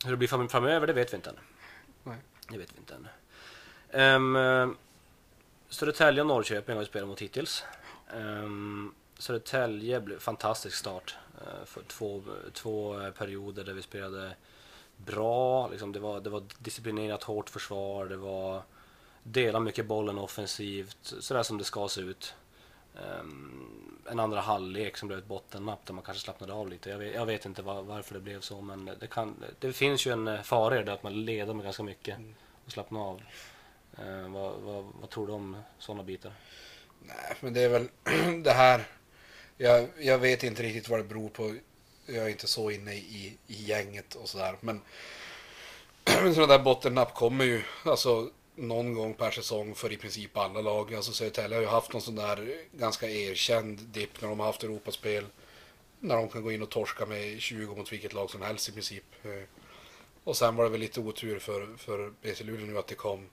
hur 0.04 0.10
det 0.10 0.16
blir 0.16 0.28
fram- 0.28 0.48
framöver 0.48 0.86
det 0.86 0.92
vet 0.92 1.12
vi 1.12 1.16
inte 1.16 1.30
än. 1.30 1.38
Nej. 2.02 2.16
Det 2.48 2.58
vet 2.58 2.72
vi 2.74 2.78
inte 2.78 2.94
än. 2.94 3.08
Um, 4.16 4.36
uh, 4.36 4.70
Södertälje 5.68 6.20
och 6.20 6.26
Norrköping 6.26 6.74
har 6.74 6.80
vi 6.80 6.86
spelat 6.86 7.08
mot 7.08 7.22
hittills. 7.22 7.64
Um, 8.14 8.94
Södertälje 9.18 10.00
blev 10.00 10.18
fantastisk 10.18 10.76
start. 10.76 11.16
eh, 11.40 11.64
för 11.64 11.82
två, 11.82 12.22
två 12.52 13.00
eh, 13.00 13.10
perioder 13.10 13.64
där 13.64 13.72
vi 13.72 13.82
spelade 13.82 14.36
bra. 14.96 15.68
Liksom 15.68 15.92
det, 15.92 15.98
var, 16.00 16.20
det 16.20 16.30
var 16.30 16.42
disciplinerat 16.58 17.22
hårt 17.22 17.50
försvar. 17.50 18.06
Det 18.06 18.16
var 18.16 18.62
dela 19.22 19.60
mycket 19.60 19.86
bollen 19.86 20.18
offensivt. 20.18 20.96
Sådär 21.02 21.42
som 21.42 21.58
det 21.58 21.64
ska 21.64 21.88
se 21.88 22.00
ut. 22.00 22.34
Ehm, 22.94 24.00
en 24.10 24.20
andra 24.20 24.40
halvlek 24.40 24.96
som 24.96 25.08
blev 25.08 25.18
ett 25.18 25.26
bottennapp 25.26 25.86
där 25.86 25.94
man 25.94 26.04
kanske 26.04 26.24
slappnade 26.24 26.52
av 26.52 26.68
lite. 26.68 26.90
Jag 26.90 26.98
vet, 26.98 27.14
jag 27.14 27.26
vet 27.26 27.46
inte 27.46 27.62
var, 27.62 27.82
varför 27.82 28.14
det 28.14 28.20
blev 28.20 28.40
så 28.40 28.60
men 28.60 28.90
det, 29.00 29.06
kan, 29.06 29.44
det 29.58 29.72
finns 29.72 30.06
ju 30.06 30.12
en 30.12 30.28
eh, 30.28 30.42
fara 30.42 30.80
i 30.80 30.82
det 30.82 30.92
att 30.92 31.02
man 31.02 31.24
leder 31.24 31.54
med 31.54 31.64
ganska 31.64 31.82
mycket 31.82 32.18
Mm. 32.18 32.34
och 32.66 32.72
slappnar 32.72 33.00
av. 33.00 33.22
Eh, 33.98 34.28
vad, 34.28 34.52
vad, 34.60 34.84
vad 35.00 35.10
tror 35.10 35.26
du 35.26 35.32
om 35.32 35.56
sådana 35.78 36.02
bitar? 36.02 36.32
Nej, 37.02 37.36
men 37.40 37.52
det 37.52 37.60
är 37.60 37.68
väl 37.68 37.88
det 38.44 38.52
här. 38.52 38.84
Jag, 39.56 39.88
jag 39.98 40.18
vet 40.18 40.42
inte 40.42 40.62
riktigt 40.62 40.88
vad 40.88 40.98
det 41.00 41.04
beror 41.04 41.28
på. 41.28 41.54
Jag 42.06 42.24
är 42.24 42.28
inte 42.28 42.46
så 42.46 42.70
inne 42.70 42.94
i, 42.94 43.38
i 43.46 43.54
gänget 43.64 44.14
och 44.14 44.28
sådär. 44.28 44.56
Men 44.60 44.80
sådana 46.34 46.46
där 46.46 46.64
bottennapp 46.64 47.14
kommer 47.14 47.44
ju 47.44 47.62
alltså 47.84 48.30
någon 48.54 48.94
gång 48.94 49.14
per 49.14 49.30
säsong 49.30 49.74
för 49.74 49.92
i 49.92 49.96
princip 49.96 50.36
alla 50.36 50.60
lag. 50.60 50.94
Alltså 50.94 51.12
Södertälje 51.12 51.56
har 51.56 51.62
ju 51.62 51.68
haft 51.68 51.92
någon 51.92 52.02
sån 52.02 52.14
där 52.14 52.64
ganska 52.72 53.10
erkänd 53.10 53.80
dipp 53.80 54.20
när 54.20 54.28
de 54.28 54.40
har 54.40 54.46
haft 54.46 54.62
Europaspel. 54.62 55.26
När 56.00 56.16
de 56.16 56.28
kan 56.28 56.42
gå 56.42 56.52
in 56.52 56.62
och 56.62 56.70
torska 56.70 57.06
med 57.06 57.40
20 57.40 57.74
mot 57.74 57.92
vilket 57.92 58.12
lag 58.12 58.30
som 58.30 58.42
helst 58.42 58.68
i 58.68 58.72
princip. 58.72 59.04
Eh, 59.22 59.42
och 60.24 60.36
sen 60.36 60.56
var 60.56 60.64
det 60.64 60.70
väl 60.70 60.80
lite 60.80 61.00
otur 61.00 61.38
för, 61.38 61.76
för 61.76 62.12
BC 62.22 62.44
Luleå 62.44 62.66
nu 62.66 62.78
att 62.78 62.86
det 62.86 62.94
kom 62.94 63.28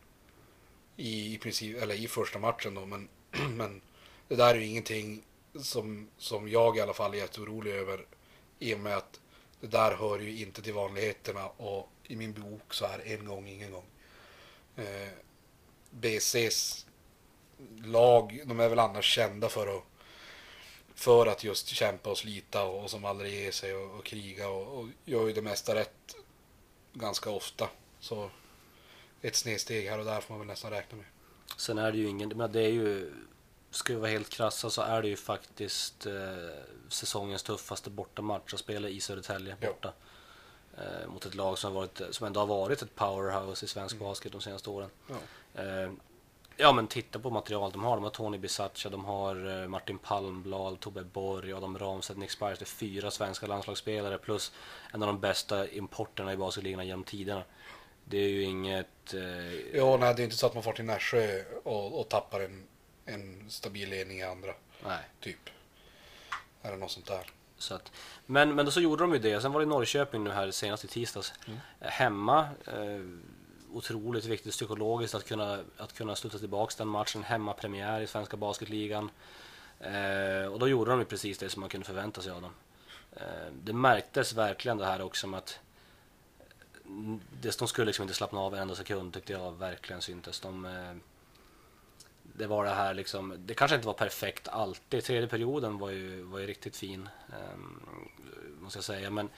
i, 0.95 1.33
i 1.33 1.37
princip, 1.37 1.81
eller 1.81 1.95
i 1.95 2.07
första 2.07 2.39
matchen 2.39 2.75
då. 2.75 2.85
Men, 2.85 3.09
men 3.57 3.81
det 4.27 4.35
där 4.35 4.55
är 4.55 4.59
ju 4.59 4.65
ingenting 4.65 5.23
som, 5.59 6.07
som 6.17 6.49
jag 6.49 6.77
i 6.77 6.81
alla 6.81 6.93
fall 6.93 7.13
är 7.13 7.17
jätteorolig 7.17 7.71
över. 7.71 8.05
I 8.59 8.75
och 8.75 8.79
med 8.79 8.97
att 8.97 9.19
det 9.61 9.67
där 9.67 9.95
hör 9.95 10.19
ju 10.19 10.41
inte 10.41 10.61
till 10.61 10.73
vanligheterna 10.73 11.47
och 11.47 11.89
i 12.03 12.15
min 12.15 12.33
bok 12.33 12.73
så 12.73 12.85
är 12.85 13.01
en 13.05 13.25
gång 13.25 13.47
ingen 13.47 13.71
gång. 13.71 13.85
Eh, 14.75 15.09
BCs 15.89 16.85
lag, 17.83 18.41
de 18.45 18.59
är 18.59 18.69
väl 18.69 18.79
annars 18.79 19.05
kända 19.05 19.49
för 19.49 19.77
att 19.77 19.83
för 20.95 21.27
att 21.27 21.43
just 21.43 21.67
kämpa 21.67 22.09
och 22.09 22.17
slita 22.17 22.63
och, 22.63 22.83
och 22.83 22.89
som 22.89 23.05
aldrig 23.05 23.33
ger 23.33 23.51
sig 23.51 23.75
och, 23.75 23.99
och 23.99 24.05
kriga 24.05 24.49
och, 24.49 24.79
och 24.79 24.87
gör 25.05 25.27
ju 25.27 25.33
det 25.33 25.41
mesta 25.41 25.75
rätt 25.75 26.15
ganska 26.93 27.29
ofta. 27.29 27.69
Så 27.99 28.29
ett 29.21 29.35
snedsteg 29.35 29.89
här 29.89 29.99
och 29.99 30.05
där 30.05 30.21
får 30.21 30.33
man 30.33 30.39
väl 30.39 30.47
nästan 30.47 30.71
räkna 30.71 30.97
med. 30.97 31.05
Sen 31.57 31.77
är 31.77 31.91
det 31.91 31.97
ju 31.97 32.07
ingen, 32.07 32.29
men 32.29 32.51
det 32.51 32.61
är 32.61 32.71
ju, 32.71 33.13
ska 33.71 33.93
vi 33.93 33.99
vara 33.99 34.11
helt 34.11 34.29
krassa 34.29 34.69
så 34.69 34.81
är 34.81 35.01
det 35.01 35.07
ju 35.07 35.15
faktiskt 35.15 36.05
eh, 36.05 36.13
säsongens 36.89 37.43
tuffaste 37.43 37.89
bortamatch 37.89 38.53
att 38.53 38.59
spela 38.59 38.89
i 38.89 38.99
Södertälje 38.99 39.57
Ja. 39.59 39.93
Eh, 40.77 41.07
mot 41.07 41.25
ett 41.25 41.35
lag 41.35 41.57
som, 41.57 41.73
har 41.73 41.81
varit, 41.81 42.01
som 42.11 42.27
ändå 42.27 42.39
har 42.39 42.47
varit 42.47 42.81
ett 42.81 42.95
powerhouse 42.95 43.65
i 43.65 43.67
svensk 43.67 43.95
Mm. 43.95 44.07
basket 44.07 44.31
de 44.31 44.41
senaste 44.41 44.69
åren. 44.69 44.89
Ja. 45.07 45.15
Eh, 45.63 45.91
ja 46.57 46.71
men 46.71 46.87
titta 46.87 47.19
på 47.19 47.29
material 47.29 47.71
de 47.71 47.83
har. 47.83 47.95
De 47.95 48.03
har 48.03 48.11
Tony 48.11 48.37
Bisaccia, 48.37 48.91
de 48.91 49.05
har 49.05 49.61
eh, 49.61 49.67
Martin 49.67 49.97
Palmblad, 49.97 50.79
Tobbe 50.79 51.03
Borg, 51.03 51.53
Adam 51.53 51.77
Ramstedt, 51.79 52.19
Nick 52.19 52.31
Spiers. 52.31 52.59
Det 52.59 52.63
är 52.63 52.65
fyra 52.65 53.11
svenska 53.11 53.47
landslagsspelare 53.47 54.17
plus 54.17 54.51
en 54.93 55.03
av 55.03 55.07
de 55.07 55.19
bästa 55.19 55.67
importerna 55.67 56.33
i 56.33 56.37
basketligan 56.37 56.87
genom 56.87 57.03
tiderna. 57.03 57.43
Det 58.05 58.17
är 58.17 58.29
ju 58.29 58.43
inget... 58.43 59.13
Eh, 59.13 59.53
Ja, 59.73 59.97
nej, 59.97 60.13
det 60.15 60.21
är 60.21 60.23
inte 60.23 60.35
så 60.35 60.45
att 60.45 60.53
man 60.53 60.63
får 60.63 60.73
till 60.73 60.85
Nässjö 60.85 61.43
och, 61.63 61.99
och 61.99 62.09
tappar 62.09 62.39
en, 62.39 62.67
en 63.05 63.49
stabil 63.49 63.89
ledning 63.89 64.19
i 64.19 64.23
andra, 64.23 64.53
nej. 64.83 64.99
typ. 65.19 65.49
Eller 66.61 66.77
något 66.77 66.91
sånt 66.91 67.05
där. 67.05 67.27
Så 67.61 67.75
att, 67.75 67.91
men, 68.25 68.55
men 68.55 68.65
då 68.65 68.71
så 68.71 68.81
gjorde 68.81 69.03
de 69.03 69.13
ju 69.13 69.19
det. 69.19 69.41
Sen 69.41 69.51
var 69.51 69.59
det 69.59 69.65
Norrköping 69.65 70.23
nu 70.23 70.29
här 70.29 70.51
senast 70.51 70.83
i 70.83 70.87
tisdags. 70.87 71.33
Eh, 71.79 71.87
Hemma. 71.87 72.49
Eh, 72.65 73.01
otroligt 73.73 74.25
viktigt 74.25 74.53
psykologiskt 74.53 75.15
att 75.15 75.25
kunna, 75.25 75.59
att 75.77 75.93
kunna 75.93 76.15
sluta 76.15 76.37
tillbaka 76.37 76.73
den 76.77 76.87
matchen. 76.87 77.23
Hemmapremiär 77.23 78.01
i 78.01 78.07
svenska 78.07 78.37
basketligan. 78.37 79.09
Eh, 79.79 80.45
och 80.51 80.59
då 80.59 80.67
gjorde 80.67 80.91
de 80.91 80.99
ju 80.99 81.05
precis 81.05 81.37
det 81.37 81.49
som 81.49 81.59
man 81.59 81.69
kunde 81.69 81.87
förvänta 81.87 82.21
sig 82.21 82.31
av 82.31 82.41
dem. 82.41 82.53
Eh, 83.15 83.51
det 83.63 83.73
märktes 83.73 84.33
verkligen 84.33 84.77
det 84.77 84.85
här 84.85 85.01
också 85.01 85.27
med 85.27 85.37
att 85.37 85.59
mm, 86.85 87.19
det, 87.41 87.59
de 87.59 87.67
skulle 87.67 87.85
liksom 87.85 88.03
inte 88.03 88.15
slappna 88.15 88.39
av 88.39 88.53
en 88.53 88.61
enda 88.61 88.75
sekund 88.75 89.13
tyckte 89.13 89.33
jag 89.33 89.51
verkligen 89.51 90.01
syntes. 90.01 90.39
De, 90.39 90.65
eh, 90.65 90.95
det 92.41 92.47
var 92.47 92.65
det 92.65 92.69
här 92.69 92.93
liksom, 92.93 93.35
det 93.39 93.53
kanske 93.53 93.75
inte 93.75 93.87
var 93.87 93.93
perfekt 93.93 94.47
alltid. 94.47 95.03
Tredje 95.03 95.27
perioden 95.27 95.77
var 95.77 95.89
ju, 95.89 96.21
var 96.21 96.39
ju 96.39 96.47
riktigt 96.47 96.77
fin, 96.77 97.09
ehm, 97.29 97.81
måste 98.59 98.77
jag 98.77 98.83
säga. 98.83 99.09
Men, 99.09 99.29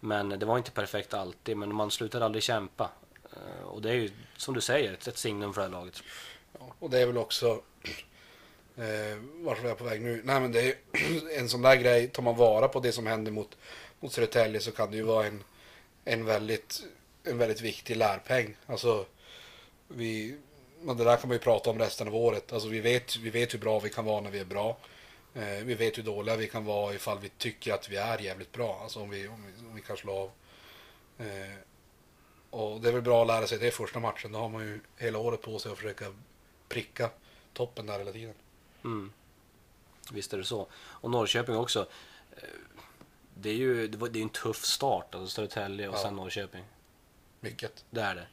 men 0.00 0.28
det 0.28 0.46
var 0.46 0.58
inte 0.58 0.70
perfekt 0.70 1.14
alltid, 1.14 1.56
men 1.56 1.74
man 1.74 1.90
slutade 1.90 2.24
aldrig 2.24 2.42
kämpa. 2.42 2.90
Eh, 3.32 3.66
och 3.66 3.82
det 3.82 3.90
är 3.90 3.94
ju, 3.94 4.10
som 4.36 4.54
du 4.54 4.60
säger, 4.60 4.92
ett, 4.92 5.08
ett 5.08 5.18
signum 5.18 5.54
för 5.54 5.60
det 5.60 5.66
här 5.66 5.72
laget. 5.72 6.02
Ja, 6.58 6.74
och 6.78 6.90
det 6.90 6.98
är 6.98 7.06
väl 7.06 7.18
också... 7.18 7.60
Eh, 8.78 9.18
vart 9.44 9.64
är 9.64 9.68
jag 9.68 9.78
på 9.78 9.84
väg 9.84 10.02
nu? 10.02 10.22
Nej 10.24 10.40
men 10.40 10.52
det 10.52 10.60
är 10.60 10.74
en 11.38 11.48
sån 11.48 11.62
där 11.62 11.76
grej, 11.76 12.08
tar 12.08 12.22
man 12.22 12.36
vara 12.36 12.68
på 12.68 12.80
det 12.80 12.92
som 12.92 13.06
händer 13.06 13.32
mot, 13.32 13.56
mot 14.00 14.12
Södertälje 14.12 14.60
så 14.60 14.72
kan 14.72 14.90
det 14.90 14.96
ju 14.96 15.02
vara 15.02 15.26
en, 15.26 15.44
en, 16.04 16.24
väldigt, 16.24 16.82
en 17.24 17.38
väldigt 17.38 17.60
viktig 17.60 17.96
lärpeng. 17.96 18.56
Alltså, 18.66 19.06
vi, 19.88 20.36
men 20.80 20.96
det 20.96 21.04
där 21.04 21.16
kan 21.16 21.28
man 21.28 21.34
ju 21.34 21.38
prata 21.42 21.70
om 21.70 21.78
resten 21.78 22.08
av 22.08 22.16
året. 22.16 22.52
Alltså 22.52 22.68
vi 22.68 22.80
vet, 22.80 23.16
vi 23.16 23.30
vet 23.30 23.54
hur 23.54 23.58
bra 23.58 23.78
vi 23.80 23.90
kan 23.90 24.04
vara 24.04 24.20
när 24.20 24.30
vi 24.30 24.38
är 24.38 24.44
bra. 24.44 24.76
Eh, 25.34 25.64
vi 25.64 25.74
vet 25.74 25.98
hur 25.98 26.02
dåliga 26.02 26.36
vi 26.36 26.48
kan 26.48 26.64
vara 26.64 26.94
ifall 26.94 27.18
vi 27.18 27.28
tycker 27.28 27.72
att 27.72 27.88
vi 27.88 27.96
är 27.96 28.18
jävligt 28.18 28.52
bra. 28.52 28.80
Alltså 28.82 29.00
om 29.00 29.10
vi, 29.10 29.28
om 29.28 29.44
vi, 29.46 29.66
om 29.68 29.74
vi 29.74 29.82
kan 29.82 29.96
slå 29.96 30.12
av. 30.18 30.30
Eh, 31.26 31.54
och 32.50 32.80
det 32.80 32.88
är 32.88 32.92
väl 32.92 33.02
bra 33.02 33.20
att 33.22 33.26
lära 33.26 33.46
sig 33.46 33.58
det 33.58 33.66
i 33.66 33.70
första 33.70 34.00
matchen. 34.00 34.32
Då 34.32 34.38
har 34.38 34.48
man 34.48 34.62
ju 34.62 34.80
hela 34.96 35.18
året 35.18 35.42
på 35.42 35.58
sig 35.58 35.72
att 35.72 35.78
försöka 35.78 36.14
pricka 36.68 37.10
toppen 37.52 37.86
där 37.86 37.98
hela 37.98 38.12
tiden. 38.12 38.34
Mm. 38.84 39.12
Visst 40.12 40.32
är 40.32 40.38
det 40.38 40.44
så. 40.44 40.68
Och 40.74 41.10
Norrköping 41.10 41.56
också. 41.56 41.86
eh, 42.36 42.42
Det 43.34 43.50
är 43.50 43.54
ju 43.54 43.88
det 43.88 44.18
är 44.18 44.22
en 44.22 44.28
tuff 44.28 44.64
start, 44.64 45.14
alltså 45.14 45.34
Södertälje 45.34 45.88
och 45.88 45.94
Ja. 45.94 45.98
sen 45.98 46.16
Norrköping. 46.16 46.64
Mycket. 47.40 47.84
Det 47.90 48.00
är 48.00 48.14
det. 48.14 48.26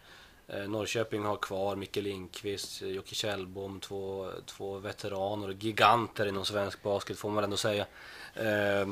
Eh, 0.47 0.69
Norrköping 0.69 1.23
har 1.23 1.37
kvar 1.37 1.75
Micke 1.75 1.97
Lindqvist, 1.97 2.81
eh, 2.81 2.87
Jocke 2.87 3.15
Kjellbom, 3.15 3.79
två, 3.79 4.31
två 4.45 4.77
veteraner 4.77 5.47
och 5.47 5.63
giganter 5.63 6.25
inom 6.25 6.45
svensk 6.45 6.83
basket 6.83 7.17
får 7.17 7.29
man 7.29 7.35
väl 7.35 7.43
ändå 7.43 7.57
säga. 7.57 7.85
Eh, 8.33 8.87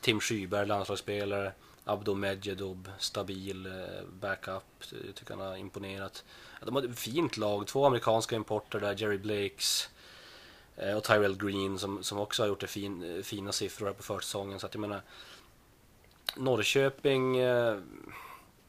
Tim 0.00 0.20
Schyberg, 0.20 0.66
landslagsspelare. 0.66 1.52
Abdo 1.84 2.14
Medjedob, 2.14 2.90
stabil 2.98 3.66
eh, 3.66 4.04
backup. 4.20 4.64
Jag 5.06 5.14
tycker 5.14 5.34
han 5.34 5.46
har 5.46 5.56
imponerat. 5.56 6.24
De 6.64 6.74
har 6.74 6.82
ett 6.82 6.98
fint 6.98 7.36
lag, 7.36 7.66
två 7.66 7.86
amerikanska 7.86 8.36
importer 8.36 8.80
där, 8.80 8.94
Jerry 8.98 9.18
Blakes 9.18 9.88
eh, 10.76 10.96
och 10.96 11.04
Tyrell 11.04 11.36
Green 11.36 11.78
som, 11.78 12.02
som 12.02 12.18
också 12.18 12.42
har 12.42 12.48
gjort 12.48 12.60
det 12.60 12.66
fin, 12.66 13.22
fina 13.24 13.52
siffror 13.52 13.86
här 13.86 13.92
på 13.92 14.02
försäsongen. 14.02 14.60
Så 14.60 14.66
att 14.66 14.74
jag 14.74 14.80
menar, 14.80 15.02
Norrköping 16.36 17.36
eh, 17.36 17.78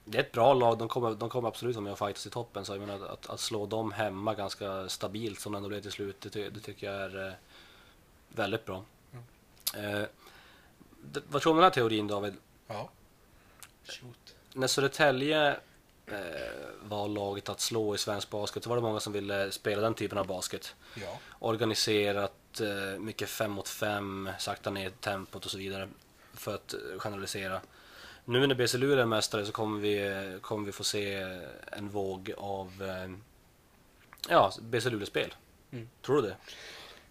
det 0.10 0.18
är 0.18 0.22
ett 0.24 0.32
bra 0.32 0.54
lag, 0.54 0.78
de 0.78 0.88
kommer, 0.88 1.12
de 1.16 1.30
kommer 1.30 1.48
absolut 1.48 1.76
vara 1.76 1.84
med 1.84 1.92
och 1.94 2.00
fightas 2.00 2.28
i 2.28 2.30
toppen. 2.30 2.66
Så 2.66 2.74
jag 2.74 2.80
menar 2.80 3.06
att, 3.08 3.30
att 3.30 3.40
slå 3.40 3.66
dem 3.66 3.92
hemma 3.92 4.34
ganska 4.36 4.90
stabilt 4.90 5.40
som 5.40 5.52
det 5.52 5.58
ändå 5.58 5.70
blev 5.70 5.82
till 5.82 5.92
slut, 5.92 6.22
det, 6.32 6.50
det 6.50 6.60
tycker 6.60 6.92
jag 6.92 7.02
är 7.02 7.28
eh, 7.28 7.34
väldigt 8.30 8.66
bra. 8.66 8.84
Eh, 9.78 10.02
d- 11.02 11.22
vad 11.30 11.42
tror 11.42 11.52
du 11.52 11.54
om 11.54 11.56
den 11.58 11.64
här 11.64 11.70
teorin 11.72 12.08
David? 12.08 12.34
Ja. 12.68 12.90
Shoot. 13.84 14.36
När 14.54 14.68
Södertälje 14.68 15.50
eh, 16.06 16.16
var 16.84 17.08
laget 17.08 17.50
att 17.50 17.60
slå 17.62 17.96
i 17.96 17.98
svensk 17.98 18.30
basket 18.30 18.64
så 18.64 18.70
var 18.70 18.76
det 18.78 18.82
många 18.82 19.00
som 19.00 19.14
ville 19.14 19.52
spela 19.52 19.82
den 19.82 19.94
typen 19.94 20.18
av 20.18 20.28
basket. 20.28 20.76
Ja. 20.96 21.20
Organiserat, 21.40 22.62
eh, 22.62 23.00
mycket 23.00 23.30
fem 23.30 23.52
mot 23.52 23.68
fem, 23.68 24.30
sakta 24.40 24.70
ner 24.70 24.90
tempot 24.90 25.46
och 25.46 25.52
så 25.52 25.58
vidare. 25.58 25.90
För 26.34 26.56
att 26.56 26.74
eh, 26.74 26.80
generalisera. 27.00 27.62
Nu 28.30 28.48
när 28.48 28.56
BC 28.56 28.78
Luleå 28.78 29.02
är 29.02 29.06
mästare 29.06 29.46
så 29.46 29.52
kommer 29.52 29.80
vi, 29.80 30.40
kommer 30.42 30.66
vi 30.66 30.72
få 30.72 30.84
se 30.84 31.14
en 31.72 31.90
våg 31.90 32.34
av 32.38 32.68
eh, 32.82 33.12
ja, 34.30 34.52
BC 34.62 34.90
Luleå-spel. 34.90 35.34
Mm. 35.72 35.90
Tror 36.02 36.16
du 36.16 36.22
det? 36.22 36.36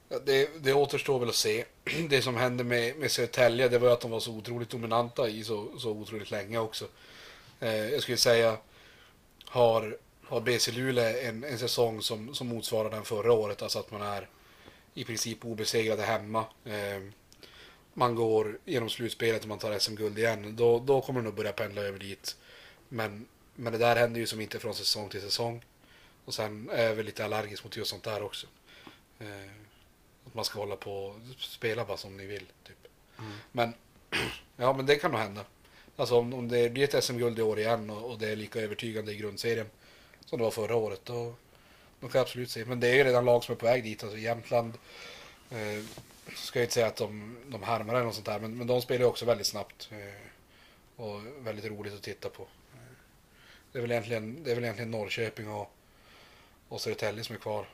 Ja, 0.09 0.19
Det, 0.25 0.51
det 0.65 0.73
återstår 0.73 1.19
väl 1.19 1.29
att 1.29 1.35
se. 1.35 1.65
Det 2.09 2.23
som 2.23 2.37
hände 2.37 2.65
med, 2.65 2.97
med 2.97 3.11
Södertälje 3.11 3.69
det 3.69 3.79
var 3.79 3.89
att 3.89 4.01
de 4.01 4.11
var 4.11 4.21
så 4.21 4.33
otroligt 4.33 4.71
dominanta 4.71 5.29
i 5.29 5.45
så, 5.45 5.79
så 5.79 5.91
otroligt 5.91 6.31
länge 6.31 6.59
också. 6.59 6.85
Eh, 7.61 7.91
jag 7.91 8.03
skulle 8.03 8.17
säga 8.17 8.57
har, 9.45 9.97
har 10.25 10.41
BC 10.41 10.73
Luleå 10.73 11.19
en, 11.19 11.45
en 11.45 11.59
säsong 11.59 12.03
som, 12.03 12.35
som 12.35 12.47
motsvarar 12.47 12.91
den 12.91 13.05
förra 13.05 13.33
året. 13.33 13.63
Alltså 13.63 13.79
att 13.79 13.91
man 13.91 14.03
är 14.03 14.29
i 14.95 15.05
princip 15.05 15.45
obesegrade 15.45 16.03
hemma. 16.03 16.45
Eh, 16.65 17.03
man 17.99 18.15
går 18.15 18.59
genom 18.65 18.91
slutspelet 18.91 19.43
och 19.43 19.49
man 19.49 19.59
tar 19.59 19.79
SM-guld 19.79 20.19
igen. 20.19 20.57
Då, 20.57 20.79
då 20.79 21.01
kommer 21.01 21.21
det 21.21 21.25
nog 21.25 21.35
börja 21.35 21.53
pendla 21.53 21.83
över 21.83 21.99
dit. 21.99 22.37
Men, 22.89 23.27
men 23.55 23.73
det 23.73 23.79
där 23.79 23.97
händer 23.97 24.21
ju 24.21 24.27
som 24.27 24.41
inte 24.41 24.59
från 24.59 24.75
säsong 24.75 25.09
till 25.09 25.21
säsong. 25.21 25.65
Och 26.25 26.35
sen 26.35 26.71
är 26.71 26.85
jag 26.85 26.95
väl 26.95 27.07
lite 27.07 27.25
allergisk 27.25 27.65
mot 27.65 27.77
just 27.77 27.91
sånt 27.91 28.03
där 28.03 28.23
också. 28.23 28.47
Eh, 29.19 29.51
att 30.27 30.35
man 30.35 30.45
ska 30.45 30.59
hålla 30.59 30.77
på 30.77 31.05
och 31.05 31.17
spela 31.39 31.85
bara 31.85 31.97
som 31.97 32.17
ni 32.17 32.27
vill. 32.27 32.47
Typ. 32.67 32.89
Men, 33.53 33.75
ja, 34.57 34.73
men 34.73 34.87
det 34.87 34.97
kan 34.97 35.11
nog 35.11 35.21
hända. 35.21 35.45
Alltså 35.97 36.19
om, 36.19 36.35
om 36.35 36.49
det 36.49 36.71
blir 36.71 36.85
ett 36.85 37.05
SM-guld 37.05 37.39
i 37.39 37.43
år 37.43 37.59
igen 37.59 37.91
och, 37.91 38.11
och 38.11 38.19
det 38.19 38.29
är 38.29 38.37
lika 38.37 38.61
övertygande 38.61 39.13
i 39.13 39.17
grundserien 39.17 39.67
som 40.25 40.39
det 40.39 40.45
var 40.45 40.51
förra 40.51 40.77
året. 40.77 41.01
Då, 41.05 41.35
då 42.01 42.09
kan 42.09 42.19
jag 42.19 42.23
absolut 42.23 42.51
se. 42.51 42.65
Men 42.65 42.81
det 42.81 42.89
är 42.89 42.95
ju 42.95 43.05
redan 43.05 43.25
lag 43.25 43.45
som 43.45 43.53
är 43.53 43.57
på 43.57 43.67
väg 43.67 43.85
dit. 43.85 44.03
Alltså 44.03 44.19
Jämtland. 44.19 44.75
Eh, 45.51 45.85
ska 46.35 46.59
jag 46.59 46.65
inte 46.65 46.75
säga 46.75 46.87
att 46.87 46.97
de, 46.97 47.37
de 47.47 47.63
härmar 47.63 47.95
eller 47.95 48.05
något 48.05 48.15
sånt 48.15 48.27
där. 48.27 48.39
Men, 48.41 48.59
men 48.59 48.67
de 48.67 48.83
spelar 48.83 49.01
ju 49.01 49.07
också 49.07 49.25
väldigt 49.25 49.47
snabbt. 49.47 49.89
Eh, 49.93 51.03
och 51.05 51.21
väldigt 51.41 51.65
roligt 51.65 51.95
att 51.95 52.03
titta 52.03 52.29
på. 52.29 52.47
Det 53.73 53.79
är 53.79 53.83
väl 53.83 53.91
egentligen, 53.93 54.45
det 54.45 54.51
är 54.51 54.55
väl 54.55 54.65
egentligen 54.65 54.91
Norrköping 54.91 55.49
och, 55.51 55.73
och 56.69 56.81
Södertälje 56.81 57.25
som 57.25 57.35
är 57.37 57.41
kvar. 57.41 57.69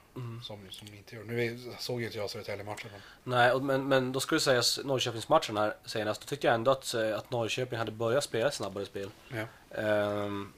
Som, 0.44 0.66
som 0.70 0.87
inte 0.94 1.16
gör. 1.16 1.25
Nu 1.25 1.73
såg 1.78 2.00
ju 2.00 2.06
inte 2.06 2.18
jag 2.18 2.30
Södertälje-matchen. 2.30 2.90
Nej, 3.25 3.52
och- 3.52 3.62
men, 3.62 3.88
men 3.88 4.12
då 4.12 4.20
skulle 4.20 4.40
sägas 4.40 4.80
Norrköpingsmatchen 4.84 5.56
här 5.56 5.76
senast. 5.84 6.20
Då 6.20 6.26
tyckte 6.26 6.46
jag 6.46 6.54
ändå 6.54 6.70
att, 6.70 6.94
eh, 6.94 7.16
att 7.18 7.30
Norrköping 7.30 7.78
hade 7.78 7.92
börjat 7.92 8.25
spela 8.25 8.50
snabbare 8.50 8.87
spel. 8.87 9.11
Ja. 9.28 9.46
Ehm, 9.82 10.52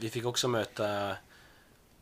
vi 0.00 0.10
fick 0.10 0.24
också 0.26 0.48
möta 0.48 1.16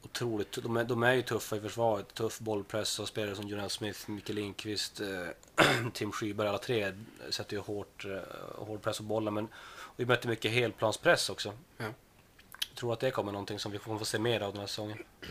otroligt, 0.05 0.53
de 0.63 0.77
är, 0.77 0.85
de 0.85 1.03
är 1.03 1.13
ju 1.13 1.23
tuffa 1.23 1.57
i 1.57 1.61
försvaret. 1.61 2.15
Tuff 2.15 2.39
bollpress 2.39 2.99
och 2.99 3.09
spelare 3.09 3.37
som 3.37 3.49
Jonel 3.49 3.71
Smith, 3.71 4.11
Micke 4.11 4.29
Lindqvist, 4.29 5.01
eh, 5.01 5.67
Tim 5.93 6.13
Skyberg. 6.13 6.49
Alla 6.49 6.59
tre 6.59 6.93
sätter 7.31 7.57
ju 7.57 7.61
hårt, 7.63 8.05
eh, 8.05 8.19
hård 8.67 8.83
press 8.83 8.97
på 8.99 9.03
bollen. 9.05 9.35
Men 9.35 9.49
vi 9.97 10.07
mötte 10.07 10.29
mycket 10.29 10.51
helplanspress 10.53 11.31
också. 11.31 11.53
Ja. 11.77 11.85
Jag 12.69 12.77
tror 12.79 12.93
att 12.93 13.01
det 13.01 13.11
kommer 13.11 13.33
någonting 13.33 13.59
som 13.59 13.73
vi 13.73 13.79
kommer 13.79 13.99
få 13.99 14.05
se 14.05 14.19
mer 14.19 14.41
av 14.41 14.53
den 14.53 14.61
här 14.61 14.67
säsongen. 14.67 14.99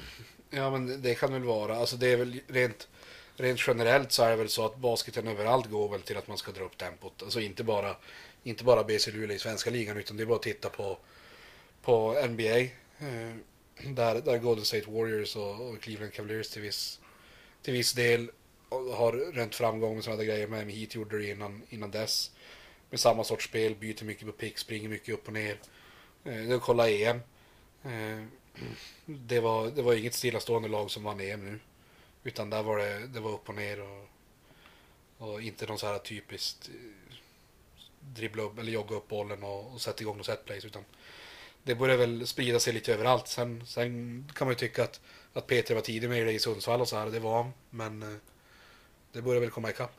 Ja 0.50 0.70
men 0.72 0.88
det- 0.88 0.98
det 0.98 1.16
kan 1.16 1.34
väl 1.34 1.44
vara. 1.44 1.78
Alltså 1.78 1.96
det 1.96 2.08
är 2.12 2.18
väl 2.18 2.40
rent, 2.48 2.88
rent 3.36 3.68
generellt 3.68 4.12
så 4.12 4.24
är 4.24 4.30
det 4.30 4.36
väl 4.36 4.50
så 4.50 4.66
att 4.66 4.78
basketen 4.78 5.28
överallt 5.28 5.70
går 5.70 5.90
väl 5.90 6.02
till 6.02 6.18
att 6.18 6.28
man 6.28 6.38
ska 6.38 6.52
dra 6.52 6.64
upp 6.64 6.78
tempot. 6.78 7.24
Alltså 7.24 7.40
inte 7.40 7.64
bara, 7.64 7.96
inte 8.44 8.64
bara 8.64 8.84
BC 8.84 9.12
Luleå 9.12 9.36
i 9.36 9.40
svenska 9.40 9.70
ligan 9.70 9.98
utan 9.98 10.18
det 10.18 10.24
är 10.24 10.26
bara 10.26 10.36
att 10.36 10.42
titta 10.42 10.70
på, 10.70 10.98
på 11.82 12.26
NBA. 12.30 12.68
Där, 13.78 14.22
där 14.22 14.38
Golden 14.38 14.66
State 14.66 14.92
Warriors 14.92 15.36
och, 15.36 15.70
och 15.70 15.82
Cleveland 15.82 16.14
Cavaliers 16.14 16.50
till 16.50 16.62
viss, 16.62 17.00
till 17.62 17.74
viss 17.74 17.94
del 17.94 18.32
har 18.70 19.12
rönt 19.12 19.56
framgång 19.56 19.96
med 19.96 20.04
sådana 20.04 20.24
grejer. 20.24 20.48
Miami 20.48 20.74
Heat 20.74 20.96
gjorde 20.96 21.18
det 21.18 21.30
innan, 21.30 21.62
innan 21.70 21.92
dess. 21.92 22.32
Med 22.90 23.00
samma 23.00 23.24
sorts 23.24 23.46
spel, 23.46 23.76
byter 23.76 24.04
mycket 24.04 24.26
på 24.26 24.32
pick, 24.32 24.58
springer 24.58 24.90
mycket 24.90 25.14
upp 25.14 25.28
och 25.28 25.34
ner. 25.34 25.58
Eh, 26.24 26.44
det 26.44 26.60
kolla 26.60 26.90
EM. 26.90 27.20
Eh, 27.84 28.26
det 29.06 29.40
var, 29.40 29.72
det 29.72 29.82
var 29.82 29.94
inget 29.94 30.14
stillastående 30.14 30.70
lag 30.70 30.92
som 30.92 31.04
vann 31.04 31.20
EM 31.20 31.46
nu. 31.46 31.60
Utan 32.24 32.50
där 32.50 32.64
var 32.64 32.78
det, 32.78 33.08
det 33.08 33.20
var 33.20 33.32
upp 33.32 33.50
och 33.50 33.56
ner 33.56 33.82
och, 33.82 34.08
och 35.18 35.42
inte 35.42 35.66
någon 35.66 35.80
så 35.80 35.88
här 35.88 36.00
typiskt 36.00 36.70
eh, 36.70 37.16
dribbla 38.00 38.44
upp 38.44 38.60
eller 38.60 38.72
jogga 38.72 38.96
upp 38.96 39.08
bollen 39.08 39.44
och, 39.44 39.74
och 39.74 39.82
sätta 39.82 40.02
igång 40.02 40.18
något 40.18 40.26
setplays. 40.26 40.66
Utan 40.66 40.84
det 41.64 41.76
börjar 41.76 41.98
väl 41.98 42.28
sprida 42.28 42.60
sig 42.60 42.74
lite 42.74 42.94
överallt. 42.94 43.28
Sen, 43.28 43.66
sen 43.66 43.92
kan 44.36 44.48
man 44.48 44.52
ju 44.52 44.56
tycka 44.56 44.84
att, 44.84 45.02
att 45.34 45.48
Peter 45.48 45.76
var 45.76 45.82
tidig 45.82 46.10
med 46.10 46.26
det 46.28 46.32
i 46.34 46.40
Sundsvall 46.40 46.82
och 46.82 46.88
så 46.88 46.98
här. 46.98 47.06
Det 47.06 47.20
var 47.20 47.44
han. 47.44 47.54
Men 47.70 48.04
eh, 48.04 48.18
det 49.12 49.22
börjar 49.22 49.42
väl 49.42 49.50
komma 49.50 49.70
ikapp. 49.70 49.92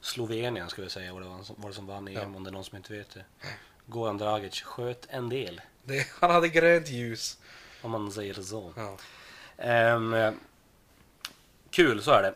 Slovenien 0.00 0.68
skulle 0.68 0.84
jag 0.84 0.92
säga 0.92 1.12
var 1.14 1.20
det, 1.20 1.26
var 1.26 1.44
var 1.56 1.68
det 1.68 1.74
som 1.74 1.86
vann 1.86 2.08
EM 2.08 2.14
Ja. 2.14 2.24
om 2.36 2.44
det 2.44 2.50
är 2.50 2.52
någon 2.52 2.64
som 2.64 2.76
inte 2.76 2.92
vet 2.92 3.10
det. 3.10 3.24
Goran 3.86 4.18
Dragic 4.18 4.62
sköt 4.62 5.06
en 5.10 5.28
del, 5.28 5.60
Det, 5.84 6.06
han 6.20 6.30
hade 6.30 6.48
grönt 6.48 6.88
ljus. 6.88 7.38
om 7.82 7.90
man 7.90 8.12
säger 8.12 8.34
så. 8.34 8.72
Ja. 8.76 8.96
Eh, 9.64 10.32
kul, 11.70 12.02
så 12.02 12.10
är 12.10 12.22
det. 12.22 12.34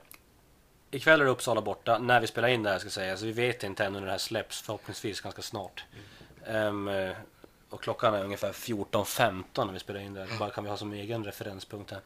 Ikväll 0.91 1.21
är 1.21 1.25
det 1.25 1.31
Uppsala 1.31 1.61
borta, 1.61 1.99
när 1.99 2.21
vi 2.21 2.27
spelar 2.27 2.49
in 2.49 2.63
det 2.63 2.71
här 2.71 2.79
ska 2.79 2.87
jag 2.87 2.93
säga. 2.93 3.17
Så 3.17 3.25
vi 3.27 3.33
vet 3.33 3.63
inte 3.63 3.85
ännu 3.85 3.99
när 3.99 4.07
det 4.07 4.13
här 4.13 4.19
släpps, 4.19 4.63
förhoppningsvis 4.63 5.21
ganska 5.21 5.43
snart. 5.43 5.85
Ehm, 6.47 6.89
eh, 6.89 7.17
och 7.75 7.83
klockan 7.83 8.15
är 8.15 8.25
ungefär 8.25 8.53
14.15 8.53 9.43
när 9.67 9.73
vi 9.73 9.79
spelar 9.79 10.01
in 10.01 10.15
det. 10.15 10.29
Bara 10.39 10.51
kan 10.51 10.65
vi 10.65 10.71
ha 10.71 10.77
som 10.77 10.93
egen 10.93 11.25
referenspunkt 11.25 11.91
här. 11.91 12.01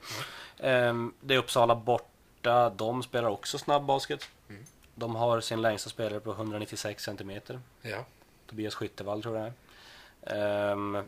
Ehm, 0.59 1.15
det 1.21 1.35
är 1.35 1.39
Uppsala 1.39 1.75
borta, 1.75 2.71
de 2.71 3.03
spelar 3.03 3.29
också 3.29 3.59
snabb 3.59 3.85
basket. 3.85 4.29
De 4.95 5.17
har 5.17 5.41
sin 5.41 5.63
längsta 5.63 5.91
spelare 5.91 6.21
på 6.21 6.31
196 6.31 7.05
centimeter. 7.05 7.61
ja. 7.83 8.05
Tobias 8.47 8.75
Skyttevall 8.75 9.23
tror 9.23 9.37
jag 9.39 9.45
det 9.47 9.53
är. 10.35 10.73
Ehm, 10.73 10.99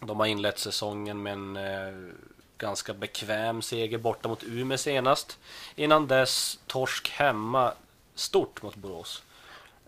de 0.00 0.20
har 0.20 0.26
inlett 0.26 0.58
säsongen 0.58 1.22
med 1.22 1.32
en 1.32 1.56
eh, 1.56 2.12
ganska 2.58 2.94
bekväm 2.94 3.62
seger 3.62 3.98
borta 3.98 4.28
mot 4.28 4.44
Umeå 4.44 4.78
senast. 4.78 5.38
Innan 5.76 6.06
dess 6.06 6.58
torsk 6.66 7.08
hemma 7.10 7.72
stort 8.14 8.62
mot 8.62 8.76
Borås. 8.76 9.22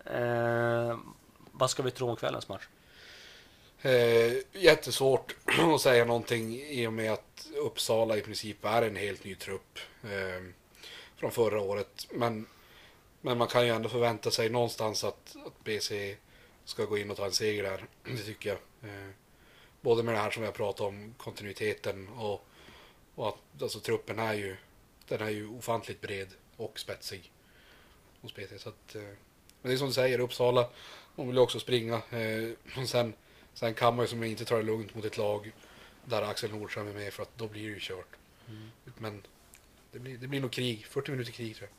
Ehm, 0.05 1.13
vad 1.51 1.69
ska 1.69 1.83
vi 1.83 1.91
tro 1.91 2.09
om 2.09 2.15
kvällens 2.15 2.49
match? 2.49 2.63
Eh, 3.81 4.33
jättesvårt 4.51 5.35
att 5.75 5.81
säga 5.81 6.05
någonting 6.05 6.55
i 6.55 6.87
och 6.87 6.93
med 6.93 7.11
att 7.11 7.47
Uppsala 7.55 8.17
i 8.17 8.21
princip 8.21 8.65
är 8.65 8.81
en 8.81 8.95
helt 8.95 9.23
ny 9.23 9.35
trupp 9.35 9.79
eh, 10.03 10.43
från 11.15 11.31
förra 11.31 11.61
året. 11.61 12.07
Men, 12.11 12.47
men 13.21 13.37
man 13.37 13.47
kan 13.47 13.65
ju 13.65 13.73
ändå 13.73 13.89
förvänta 13.89 14.31
sig 14.31 14.49
någonstans 14.49 15.03
att, 15.03 15.35
att 15.45 15.63
BC 15.63 16.15
ska 16.65 16.85
gå 16.85 16.97
in 16.97 17.11
och 17.11 17.17
ta 17.17 17.25
en 17.25 17.31
seger 17.31 17.63
där. 17.63 17.85
Det 18.03 18.23
tycker 18.23 18.49
jag. 18.49 18.57
Eh, 18.89 19.09
både 19.81 20.03
med 20.03 20.13
det 20.13 20.19
här 20.19 20.31
som 20.31 20.41
vi 20.41 20.47
har 20.47 20.53
pratat 20.53 20.81
om, 20.81 21.13
kontinuiteten 21.17 22.09
och, 22.09 22.45
och 23.15 23.27
att 23.27 23.61
alltså, 23.61 23.79
truppen 23.79 24.19
är 24.19 24.33
ju, 24.33 24.55
den 25.07 25.21
är 25.21 25.29
ju 25.29 25.47
ofantligt 25.47 26.01
bred 26.01 26.27
och 26.57 26.79
spetsig 26.79 27.31
hos 28.21 28.35
BC. 28.35 28.59
Så 28.59 28.69
att, 28.69 28.95
eh, 28.95 29.01
men 29.61 29.69
det 29.69 29.73
är 29.73 29.77
som 29.77 29.87
du 29.87 29.93
säger, 29.93 30.19
Uppsala, 30.19 30.69
de 31.15 31.27
vill 31.27 31.35
ju 31.35 31.41
också 31.41 31.59
springa. 31.59 31.95
Eh, 31.95 32.51
och 32.81 32.89
sen, 32.89 33.13
sen 33.53 33.73
kan 33.73 33.95
man 33.95 34.05
ju 34.05 34.09
som 34.09 34.23
inte 34.23 34.45
ta 34.45 34.57
det 34.57 34.63
lugnt 34.63 34.95
mot 34.95 35.05
ett 35.05 35.17
lag 35.17 35.51
där 36.05 36.21
Axel 36.21 36.51
Nordström 36.51 36.87
är 36.87 36.93
med 36.93 37.13
för 37.13 37.23
att 37.23 37.37
då 37.37 37.47
blir 37.47 37.61
det 37.61 37.69
ju 37.69 37.79
kört. 37.79 38.15
Men 38.97 39.21
det 39.91 39.99
blir, 39.99 40.17
det 40.17 40.27
blir 40.27 40.41
nog 40.41 40.51
krig, 40.51 40.85
40 40.85 41.11
minuter 41.11 41.31
krig 41.31 41.55
tror 41.55 41.69
jag. 41.69 41.77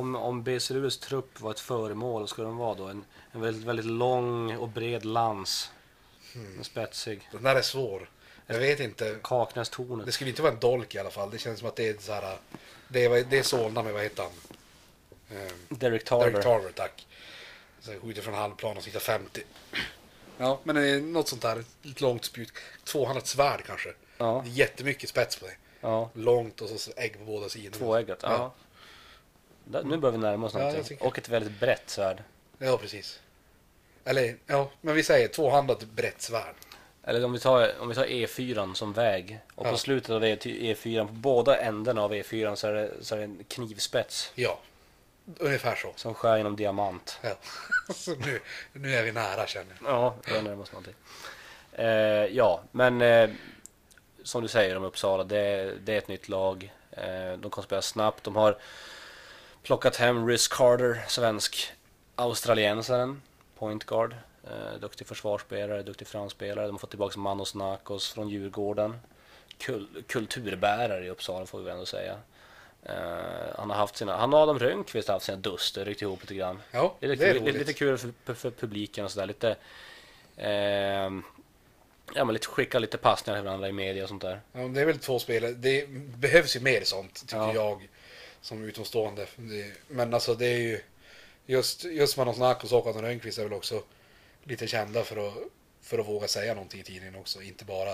Om, 0.00 0.16
om 0.16 0.42
BC 0.42 0.74
Luleås 0.74 0.98
trupp 0.98 1.40
var 1.40 1.50
ett 1.50 1.60
föremål, 1.60 2.28
skulle 2.28 2.48
den 2.48 2.56
vara 2.56 2.74
då 2.74 2.84
en, 2.88 3.04
en 3.32 3.40
väldigt, 3.40 3.64
väldigt 3.64 3.86
lång 3.86 4.56
och 4.56 4.68
bred 4.68 5.04
lans. 5.04 5.70
En 6.58 6.64
spetsig. 6.64 7.28
Den 7.32 7.42
där 7.42 7.56
är 7.56 7.62
svår. 7.62 8.10
Jag 8.46 8.58
vet 8.58 8.80
inte. 8.80 9.18
Kaknästornet. 9.22 10.06
Det 10.06 10.12
skulle 10.12 10.30
inte 10.30 10.42
vara 10.42 10.52
en 10.52 10.60
dolk 10.60 10.94
i 10.94 10.98
alla 10.98 11.10
fall. 11.10 11.30
Det 11.30 11.38
känns 11.38 11.58
som 11.58 11.68
att 11.68 11.76
det 11.76 11.88
är 11.88 11.96
så 11.98 12.12
här. 12.12 12.38
Det 12.88 13.04
är, 13.04 13.24
det 13.24 13.38
är 13.38 13.42
Solna 13.42 13.82
med, 13.82 13.92
vad 13.92 14.02
heter 14.02 14.22
han? 14.22 14.32
Eh, 15.38 15.52
Derek 15.68 16.04
Tarver. 16.04 16.30
Derek 16.30 16.44
Tarver, 16.44 16.72
tack. 16.72 17.06
Så 17.80 17.92
skjuter 18.00 18.22
från 18.22 18.34
halvplan 18.34 18.76
och 18.76 18.82
sitter 18.82 19.00
50. 19.00 19.42
Ja, 20.42 20.60
men 20.64 20.74
det 20.76 20.88
är 20.88 21.00
något 21.00 21.28
sånt 21.28 21.42
där. 21.42 21.64
Långt 21.82 22.24
spjut. 22.24 22.52
Tvåhandat 22.84 23.26
svärd 23.26 23.62
kanske. 23.66 23.88
Ja. 24.18 24.42
Det 24.44 24.50
är 24.50 24.54
jättemycket 24.54 25.08
spets 25.10 25.36
på 25.36 25.46
det. 25.46 25.52
Ja, 25.80 26.10
Långt 26.14 26.60
och 26.60 26.68
så 26.68 26.90
ägg 26.96 27.18
på 27.18 27.24
båda 27.24 27.48
sidorna. 27.48 27.76
tvåeggat. 27.76 28.18
Ja. 28.22 28.32
Ja. 28.32 28.52
Där, 29.64 29.82
nu 29.82 29.96
börjar 29.96 30.12
vi 30.12 30.18
närma 30.18 30.46
oss 30.46 30.54
någonting. 30.54 30.84
tycker- 30.84 31.06
Och 31.06 31.18
ett 31.18 31.28
väldigt 31.28 31.60
brett 31.60 31.90
svärd. 31.90 32.22
Ja, 32.58 32.78
precis. 32.78 33.20
Eller, 34.04 34.36
ja, 34.46 34.70
men 34.80 34.94
vi 34.94 35.02
säger 35.02 35.28
tvåhandat 35.28 35.82
brett 35.84 36.22
svärd. 36.22 36.54
Eller 37.04 37.24
om 37.24 37.32
vi 37.32 37.38
tar, 37.40 37.72
om 37.80 37.88
vi 37.88 37.94
tar 37.94 38.06
E4 38.06 38.74
som 38.74 38.92
väg. 38.92 39.38
Och 39.54 39.66
Ja. 39.66 39.70
på 39.70 39.76
slutet 39.78 40.10
av 40.10 40.24
E- 40.24 40.36
E4, 40.44 41.06
på 41.06 41.12
båda 41.12 41.60
ändarna 41.60 42.02
av 42.02 42.12
E4 42.14 42.54
så 42.54 42.66
är 42.66 42.72
det, 42.72 42.90
så 43.00 43.14
är 43.14 43.18
det 43.18 43.24
en 43.24 43.44
knivspets. 43.48 44.32
Ja, 44.34 44.60
ungefär 45.38 45.74
så. 45.74 45.92
Som 45.96 46.14
skär 46.14 46.36
genom 46.36 46.56
diamant. 46.56 47.18
Ja. 47.22 47.36
så 47.94 48.14
nu, 48.14 48.40
nu 48.72 48.94
är 48.94 49.02
vi 49.02 49.12
nära 49.12 49.46
känner 49.46 49.76
jag. 49.80 49.90
Ja, 49.90 50.14
det 50.24 50.36
är 50.36 50.42
närmast 50.42 50.72
någonting. 50.72 50.94
Eh, 51.72 51.86
ja, 52.26 52.62
men 52.72 53.00
eh, 53.02 53.30
som 54.22 54.42
du 54.42 54.48
säger 54.48 54.76
om 54.76 54.84
Uppsala, 54.84 55.24
det, 55.24 55.74
det 55.84 55.94
är 55.94 55.98
ett 55.98 56.08
nytt 56.08 56.28
lag. 56.28 56.72
Eh, 56.90 57.38
de 57.38 57.50
kommer 57.50 57.66
spela 57.66 57.82
snabbt. 57.82 58.24
De 58.24 58.36
har 58.36 58.58
plockat 59.62 59.96
hem 59.96 60.28
Rhys 60.28 60.48
Carter, 60.48 61.04
svensk 61.08 61.72
australiensaren, 62.14 63.22
point 63.58 63.84
guard. 63.84 64.16
Eh, 64.44 64.80
duktig 64.80 65.06
försvarsspelare, 65.06 65.82
duktig 65.82 66.06
framspelare. 66.06 66.66
De 66.66 66.70
har 66.70 66.78
fått 66.78 66.90
tillbaka 66.90 67.20
Manos 67.20 67.54
Nakos 67.54 68.12
från 68.12 68.28
Djurgården. 68.28 69.00
Kul, 69.58 70.04
kulturbärare 70.08 71.04
i 71.04 71.10
Uppsala 71.10 71.46
får 71.46 71.58
vi 71.58 71.64
väl 71.64 71.72
ändå 71.72 71.86
säga. 71.86 72.16
Eh, 72.82 72.94
han 73.58 73.70
har 73.70 73.76
haft 73.76 73.96
sina, 73.96 74.16
han 74.16 74.34
och 74.34 74.40
Adam 74.40 74.58
Rönnqvist 74.58 75.08
har 75.08 75.12
haft 75.14 75.26
sina 75.26 75.38
duster, 75.38 75.84
ryckt 75.84 76.02
ihop 76.02 76.20
lite 76.20 76.34
grann. 76.34 76.62
Ja, 76.70 76.96
Det 77.00 77.06
är, 77.06 77.16
det 77.16 77.24
är 77.28 77.34
lite, 77.34 77.44
roligt. 77.44 77.54
lite 77.56 77.72
kul 77.72 77.98
för, 77.98 78.34
för 78.34 78.50
publiken 78.50 79.04
och 79.04 79.10
sådär. 79.10 79.26
Lite, 79.26 79.56
ehm, 80.36 81.22
ja, 82.14 82.24
men 82.24 82.32
lite 82.32 82.46
skicka 82.46 82.78
lite 82.78 82.98
passningar 82.98 83.38
till 83.38 83.44
varandra 83.44 83.68
i 83.68 83.72
media 83.72 84.02
och 84.02 84.08
sånt 84.08 84.22
där. 84.22 84.40
Ja, 84.52 84.60
det 84.60 84.80
är 84.80 84.84
väl 84.86 84.98
två 84.98 85.18
spelare. 85.18 85.52
Det 85.52 85.88
behövs 86.16 86.56
ju 86.56 86.60
mer 86.60 86.80
sånt, 86.84 87.14
tycker 87.20 87.36
Ja. 87.36 87.54
jag. 87.54 87.88
Som 88.40 88.64
utomstående. 88.64 89.26
Men 89.88 90.14
alltså 90.14 90.34
det 90.34 90.46
är 90.46 90.58
ju... 90.58 90.80
Just, 91.46 91.84
just 91.84 92.16
Manos 92.16 92.38
Nakos 92.38 92.72
och 92.72 92.86
Adam 92.86 93.02
Rönnqvist 93.02 93.38
är 93.38 93.42
väl 93.42 93.52
också 93.52 93.82
lite 94.44 94.66
kända 94.66 95.04
för 95.04 95.28
att, 95.28 95.34
för 95.82 95.98
att 95.98 96.06
våga 96.08 96.28
säga 96.28 96.54
någonting 96.54 96.80
i 96.80 96.84
tidningen 96.84 97.16
också. 97.16 97.42
Inte 97.42 97.64
bara 97.64 97.92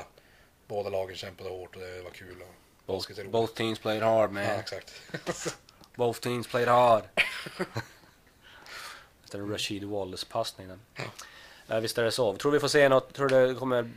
båda 0.67 0.91
lagen 0.91 1.17
kämpade 1.17 1.51
hårt 1.51 1.77
och 1.77 1.83
det 1.83 2.03
var 2.03 2.11
kul. 2.11 2.43
Och 2.43 2.55
roligt. 2.89 3.31
Both 3.31 3.55
teams 3.55 3.79
played 3.79 4.03
hard 4.03 4.33
man. 4.33 4.43
Ja, 4.43 4.51
exakt. 4.51 4.93
Both 5.95 6.21
teams 6.21 6.47
played 6.47 6.69
hard. 6.69 7.03
Efter 9.25 9.39
Rashid 9.39 9.85
Wallace-passning. 9.85 10.69
den. 10.69 10.81
Ja, 11.67 11.81
visst 11.81 11.99
är 11.99 12.05
det 12.05 12.13
så. 12.13 12.37
Tror 12.37 12.53
vi 12.53 12.61
får 12.61 12.69
se 12.69 12.89
något? 12.89 13.15
Tror 13.15 13.29
du 13.29 13.47
det 13.47 13.55
kommer 13.55 13.91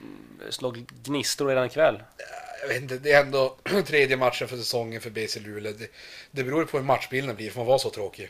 slå 0.50 0.76
gnistor 1.04 1.48
redan 1.48 1.66
ikväll? 1.66 2.04
Jag 2.62 2.68
vet 2.68 2.82
inte, 2.82 2.98
det 2.98 3.12
är 3.12 3.22
ändå 3.22 3.56
tredje 3.86 4.18
matchen 4.18 4.48
för 4.48 4.58
säsongen 4.58 5.02
för 5.02 5.10
BC 5.10 5.40
Luleå. 5.40 5.74
Det, 5.74 5.92
det 6.32 6.44
beror 6.44 6.66
på 6.66 6.78
hur 6.78 6.86
matchbilden 6.86 7.36
blir, 7.36 7.52
för 7.52 7.58
man 7.60 7.68
var 7.68 7.78
så 7.78 7.90
tråkig. 7.90 8.30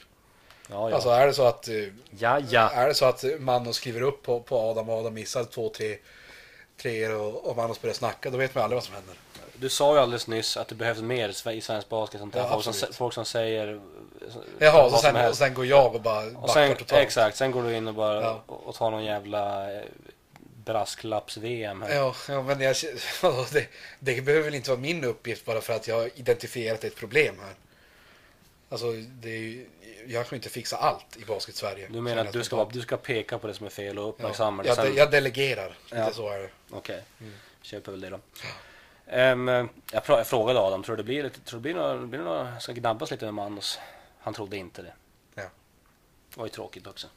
Ja, 0.69 0.89
ja. 0.89 0.95
Alltså 0.95 1.09
är 1.09 1.27
det 1.27 1.33
så 1.33 1.45
att... 1.45 1.67
eh, 1.67 1.75
ja, 2.09 2.39
ja. 2.49 2.69
Är 2.69 2.87
det 2.87 2.93
så 2.93 3.05
att 3.05 3.23
Manos 3.39 3.75
skriver 3.75 4.01
upp 4.01 4.23
på, 4.23 4.39
på 4.39 4.57
Adam 4.57 4.89
och 4.89 4.99
Adam 4.99 5.13
missar 5.13 5.43
två, 5.43 5.69
tre 5.69 5.97
treor 6.77 7.15
och, 7.15 7.45
och 7.49 7.57
Manos 7.57 7.81
börjar 7.81 7.93
snacka, 7.93 8.29
då 8.29 8.37
vet 8.37 8.55
man 8.55 8.63
aldrig 8.63 8.75
vad 8.75 8.83
som 8.83 8.95
händer. 8.95 9.15
Du 9.61 9.69
sa 9.69 9.93
ju 9.95 9.99
alldeles 10.01 10.27
nyss 10.27 10.57
att 10.57 10.67
det 10.67 10.75
behövs 10.75 11.01
mer 11.01 11.29
i 11.29 11.31
sve- 11.31 11.51
i 11.51 11.61
svensk 11.61 11.89
basket. 11.89 12.19
Sånt 12.19 12.33
där. 12.33 12.39
Ja, 12.41 12.61
folk, 12.61 12.75
som, 12.75 12.93
folk 12.93 13.13
som 13.13 13.25
säger 13.25 13.81
Jaha, 14.59 14.83
och 14.83 14.99
sen, 14.99 15.15
och 15.29 15.37
sen 15.37 15.53
går 15.53 15.65
jag 15.65 15.95
och 15.95 16.01
bara 16.01 16.37
Och 16.37 16.49
sen, 16.49 16.75
totalt. 16.75 17.01
exakt, 17.01 17.37
sen 17.37 17.51
går 17.51 17.63
du 17.63 17.75
in 17.75 17.87
och 17.87 17.93
bara 17.93 18.21
Ja. 18.21 18.43
och, 18.45 18.67
och 18.67 18.75
tar 18.75 18.91
någon 18.91 19.03
jävla 19.05 19.73
eh, 19.73 19.83
brasklapps-VM. 20.65 21.85
Ja, 21.89 22.15
ja, 22.29 22.41
men 22.41 22.61
jag, 22.61 22.75
det, 23.51 23.67
det 23.99 24.21
behöver 24.21 24.45
väl 24.45 24.55
inte 24.55 24.69
vara 24.69 24.79
min 24.79 25.03
uppgift 25.03 25.45
bara 25.45 25.61
för 25.61 25.73
att 25.73 25.87
jag 25.87 25.95
har 25.95 26.09
identifierat 26.15 26.83
ett 26.83 26.95
problem 26.95 27.35
här. 27.41 27.53
Alltså, 28.69 28.91
det 28.91 29.29
är, 29.29 29.37
ju- 29.39 29.67
jag 30.07 30.25
kan 30.27 30.35
ju 30.35 30.37
inte 30.37 30.49
fixa 30.49 30.77
allt 30.77 31.17
i 31.17 31.25
basket-Sverige. 31.25 31.87
Du 31.89 32.01
menar 32.01 32.25
att 32.25 32.33
du 32.33 32.43
ska, 32.43 32.69
du 32.73 32.81
ska 32.81 32.97
peka 32.97 33.39
på 33.39 33.47
det 33.47 33.53
som 33.53 33.65
är 33.65 33.69
fel 33.69 33.99
och 33.99 34.09
uppmärksamma 34.09 34.63
ja, 34.65 34.75
det? 34.75 34.81
jag, 34.83 34.91
de, 34.93 34.97
jag 34.99 35.11
delegerar, 35.11 35.73
Ja. 35.91 36.03
lite 36.05 36.15
så 36.15 36.29
är 36.29 36.39
det. 36.39 36.49
Okej, 36.71 37.03
köper 37.61 37.91
väl 37.91 38.01
det 38.01 38.09
då. 38.09 38.19
Ehm, 39.07 39.47
jag, 39.47 39.67
jag 40.07 40.27
frågade 40.27 40.59
Adam, 40.59 40.83
tror 40.83 40.95
du 40.95 41.03
det 41.03 41.05
blir, 41.05 41.23
lite, 41.23 41.39
tror 41.39 41.59
det 41.59 41.61
blir 41.61 41.73
några, 41.73 41.97
blir 41.97 42.19
några, 42.19 42.59
ska 42.59 42.73
gnabbas 42.73 43.11
lite 43.11 43.25
med 43.25 43.33
Manos? 43.33 43.79
Han 44.19 44.33
trodde 44.33 44.57
inte 44.57 44.81
det. 44.81 44.93
Ja. 45.35 45.43
Det 46.33 46.39
var 46.39 46.45
ju 46.45 46.49
tråkigt 46.49 46.87
också. 46.87 47.07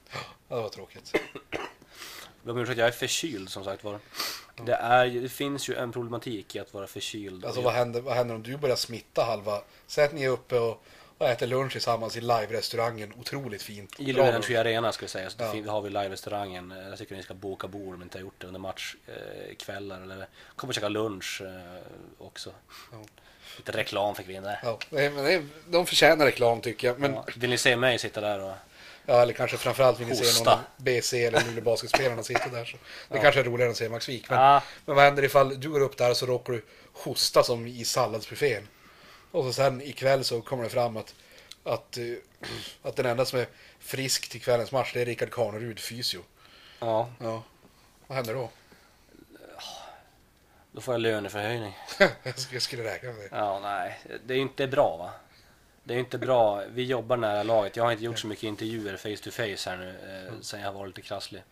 Ja, 0.48 0.56
det 0.56 0.62
var 0.62 0.68
tråkigt. 0.68 1.12
Jag 1.50 1.62
ber 2.42 2.52
om 2.52 2.58
ursäkt, 2.58 2.78
jag 2.78 2.88
är 2.88 2.92
förkyld 2.92 3.48
som 3.48 3.64
sagt 3.64 3.84
var. 3.84 3.98
Det, 4.64 4.72
är, 4.72 5.06
det 5.06 5.28
finns 5.28 5.68
ju 5.68 5.74
en 5.74 5.92
problematik 5.92 6.56
i 6.56 6.58
att 6.58 6.74
vara 6.74 6.86
förkyld. 6.86 7.44
Alltså 7.44 7.60
vad 7.60 7.72
händer, 7.72 8.00
vad 8.00 8.14
händer 8.14 8.34
om 8.34 8.42
du 8.42 8.56
börjar 8.56 8.76
smitta 8.76 9.24
halva? 9.24 9.62
Säg 9.86 10.04
att 10.04 10.12
ni 10.12 10.24
är 10.24 10.28
uppe 10.28 10.58
och, 10.58 10.84
och 11.18 11.28
äter 11.28 11.46
lunch 11.46 11.72
tillsammans 11.72 12.16
i 12.16 12.20
live-restaurangen. 12.20 13.12
Otroligt 13.20 13.62
fint. 13.62 14.00
I 14.00 14.12
Bra 14.12 14.30
lunch. 14.30 14.50
Arena 14.50 14.92
ska 14.92 15.02
jag 15.02 15.10
säga, 15.10 15.30
så 15.30 15.36
Ja. 15.42 15.54
ja. 15.64 15.72
har 15.72 15.80
vi 15.82 15.90
live-restaurangen. 15.90 16.72
Eh, 16.72 16.88
Jag 16.88 16.98
tycker 16.98 17.16
ni 17.16 17.22
ska 17.22 17.34
boka 17.34 17.68
bord 17.68 17.94
om 17.94 18.00
ni 18.00 18.02
inte 18.04 18.18
har 18.18 18.22
gjort 18.22 18.34
det 18.40 18.46
under 18.46 18.60
matchkvällar. 18.60 20.00
eller 20.02 20.26
kommer 20.56 20.72
käka 20.74 20.88
lunch 20.88 21.42
eh, 21.44 22.26
också. 22.26 22.50
Ja. 22.92 22.98
Lite 23.56 23.72
reklam 23.72 24.14
fick 24.14 24.28
vi 24.28 24.34
in 24.34 24.42
där. 24.42 24.58
Ja, 24.62 24.78
men 24.90 25.50
de 25.68 25.86
förtjänar 25.86 26.26
reklam 26.26 26.60
tycker 26.60 26.86
jag. 26.88 26.98
Men, 26.98 27.14
Ja. 27.14 27.24
Vill 27.36 27.50
ni 27.50 27.58
se 27.58 27.76
mig 27.76 27.98
sitta 27.98 28.20
där 28.20 28.40
och... 28.42 28.52
ja, 29.06 29.22
eller 29.22 29.32
kanske 29.32 29.56
framförallt 29.56 30.00
vill 30.00 30.06
ni 30.08 30.16
se 30.16 30.44
någon 30.44 30.58
BC 30.76 31.24
eller 31.26 31.40
Luleå 31.44 31.64
Basketspelarna 31.64 32.22
sitta 32.22 32.48
där. 32.48 32.64
Så. 32.64 32.76
Det 33.08 33.16
Ja. 33.16 33.22
kanske 33.22 33.40
är 33.40 33.44
roligare 33.44 33.64
än 33.68 33.70
att 33.70 33.76
se 33.76 33.88
Max 33.88 34.08
Wik. 34.08 34.30
Men, 34.30 34.38
Ah, 34.38 34.62
men 34.86 34.96
vad 34.96 35.04
händer 35.04 35.22
ifall 35.24 35.60
du 35.60 35.68
går 35.70 35.80
upp 35.80 35.96
där 35.96 36.10
och 36.10 36.16
så 36.16 36.26
råkar 36.26 36.52
du 36.52 36.64
hosta 36.92 37.42
som 37.42 37.66
i 37.66 37.84
salladsbuffén? 37.84 38.68
Och 39.34 39.44
så 39.44 39.52
sen 39.52 39.82
ikväll 39.82 40.24
så 40.24 40.40
kommer 40.40 40.64
det 40.64 40.70
fram 40.70 40.96
att, 40.96 41.14
att, 41.64 41.96
eh, 41.96 42.04
att 42.82 42.96
den 42.96 43.06
enda 43.06 43.24
som 43.24 43.38
är 43.38 43.46
frisk 43.78 44.28
till 44.28 44.40
kvällens 44.42 44.72
match 44.72 44.90
det 44.94 45.00
är 45.00 45.04
Rickard 45.06 45.30
Karnerud, 45.30 45.78
fysio. 45.80 46.20
ja, 46.80 47.10
Ja. 47.20 47.42
Vad 48.06 48.16
händer 48.16 48.34
då? 48.34 48.50
då 50.72 50.80
får 50.80 50.94
jag 50.94 51.00
löneförhöjning. 51.00 51.78
jag 52.22 52.62
skulle- 52.62 52.84
räkna 52.84 53.12
med 53.12 53.18
det. 53.20 53.28
Ja, 53.36 53.60
nej. 53.60 54.00
Det 54.26 54.34
är 54.34 54.36
ju 54.36 54.42
inte 54.42 54.66
bra 54.66 54.96
va? 54.96 55.10
Det 55.84 55.94
är 55.94 55.98
inte 55.98 56.18
bra. 56.18 56.62
Vi 56.70 56.82
jobbar 56.84 57.16
nära 57.16 57.42
laget. 57.42 57.76
Jag 57.76 57.84
har 57.84 57.92
inte 57.92 58.04
gjort 58.04 58.18
så 58.18 58.26
mycket 58.26 58.44
intervjuer 58.44 58.96
face 58.96 59.24
to 59.24 59.30
face 59.30 59.70
här 59.70 59.76
nu 59.76 59.88
eh, 60.28 60.40
sen 60.40 60.60
jag 60.60 60.72
var 60.72 60.86
lite 60.86 61.02
krasslig. 61.02 61.42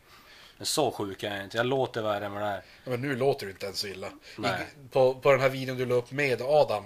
Men 0.56 0.66
så 0.66 0.90
sjuk 0.90 1.22
är 1.22 1.34
jag 1.34 1.44
inte. 1.44 1.56
Jag 1.56 1.66
låter 1.66 2.02
värre 2.02 2.26
än 2.26 2.32
vad 2.32 2.42
det 2.42 2.48
är. 2.48 2.62
Men 2.84 3.00
nu 3.00 3.16
låter 3.16 3.46
det 3.46 3.52
inte 3.52 3.66
ens 3.66 3.78
så 3.78 3.86
illa. 3.86 4.08
Nej. 4.38 4.66
I, 4.84 4.88
på, 4.88 5.14
på 5.14 5.30
den 5.30 5.40
här 5.40 5.48
videon 5.48 5.76
du 5.76 5.86
la 5.86 5.94
upp 5.94 6.10
med 6.10 6.42
Adam 6.42 6.84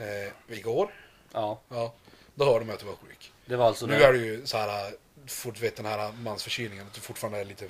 eh, 0.00 0.56
igår, 0.58 0.94
Ja, 1.32 1.60
ja, 1.68 1.94
då 2.34 2.44
hörde 2.44 2.64
man 2.64 2.74
att 2.74 2.80
du 2.80 2.86
var 2.86 2.94
sjuk. 2.94 3.32
det 3.46 3.56
var 3.56 3.66
alltså 3.66 3.86
nu 3.86 3.98
det. 3.98 4.04
är 4.04 4.12
du 4.12 4.26
ju 4.26 4.46
så 4.46 4.56
här, 4.56 4.92
fort 5.26 5.60
vet 5.60 5.76
den 5.76 5.86
här 5.86 6.12
mansförkylningen, 6.12 6.86
att 6.86 6.92
du 6.94 7.00
fortfarande 7.00 7.38
är 7.40 7.44
lite 7.44 7.68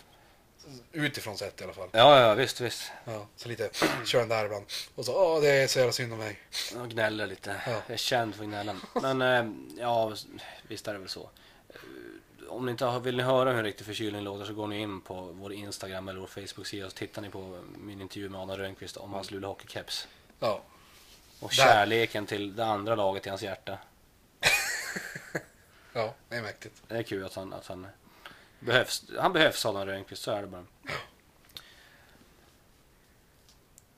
utifrån 0.93 1.39
sett 1.39 1.61
i 1.61 1.65
alla 1.65 1.73
fall. 1.73 1.89
Ja, 1.93 2.21
ja, 2.21 2.35
visst, 2.35 2.61
visst. 2.61 2.93
Ja, 3.05 3.27
så 3.37 3.49
lite, 3.49 3.71
kör 4.05 4.19
den 4.21 4.29
där 4.29 4.45
ibland. 4.45 4.65
Och 4.95 5.05
så, 5.05 5.15
åh 5.35 5.41
det 5.41 5.49
är 5.51 5.67
så 5.67 5.79
jävla 5.79 5.93
synd 5.93 6.13
om 6.13 6.19
mig. 6.19 6.39
Jag 6.75 6.91
gnäller 6.91 7.27
lite. 7.27 7.57
Ja. 7.67 7.73
Jag 7.73 7.91
är 7.91 7.97
känd 7.97 8.35
för 8.35 8.45
gnälla. 8.45 8.77
Men 9.03 9.23
eh, 9.23 9.53
ja, 9.83 10.13
visst 10.69 10.89
är 10.89 10.93
det 10.93 10.99
väl 10.99 11.09
så. 11.09 11.31
Eh, 11.69 12.49
Om 12.49 12.67
ni 12.67 12.71
inte 12.73 12.85
har, 12.85 13.01
vill 13.01 13.17
ni 13.17 13.23
höra 13.23 13.51
hur 13.51 13.59
en 13.59 13.65
riktig 13.65 13.87
förkylning 13.87 14.23
låter 14.23 14.45
så 14.45 14.53
går 14.55 14.67
ni 14.67 14.81
in 14.81 15.01
på 15.01 15.15
vår 15.21 15.53
Instagram 15.53 16.09
eller 16.09 16.21
vår 16.21 16.27
Facebook-sida 16.27 16.87
och 16.87 16.93
så 16.93 16.99
tittar 16.99 17.23
ni 17.23 17.29
på 17.31 17.61
min 17.79 18.01
intervju 18.01 18.29
med 18.29 18.41
Anna 18.41 18.59
Rönnqvist 18.59 18.97
om 18.97 19.13
hans 19.13 19.31
Luleå 19.31 19.51
Hockey-keps. 19.55 20.07
Ja, 20.41 20.63
Och 21.41 21.53
kärleken 21.53 22.27
till 22.27 22.57
det 22.57 22.65
andra 22.65 22.95
laget 22.95 23.27
i 23.27 23.29
hans 23.29 23.43
hjärta. 23.43 23.79
ja, 25.93 26.15
det 26.29 26.37
är 26.37 26.43
mäktigt. 26.43 26.83
Det 26.89 26.97
är 26.97 27.03
kul 27.03 27.25
att 27.25 27.35
han, 27.35 27.53
att 27.53 27.67
han 27.67 27.87
behövs. 28.61 29.05
Han 29.19 29.33
behövs 29.33 29.67
Adam 29.67 29.87
Rönnqvist, 29.87 30.23
så 30.23 30.31
är 30.31 30.41
det 30.41 30.47
bara. 30.47 30.65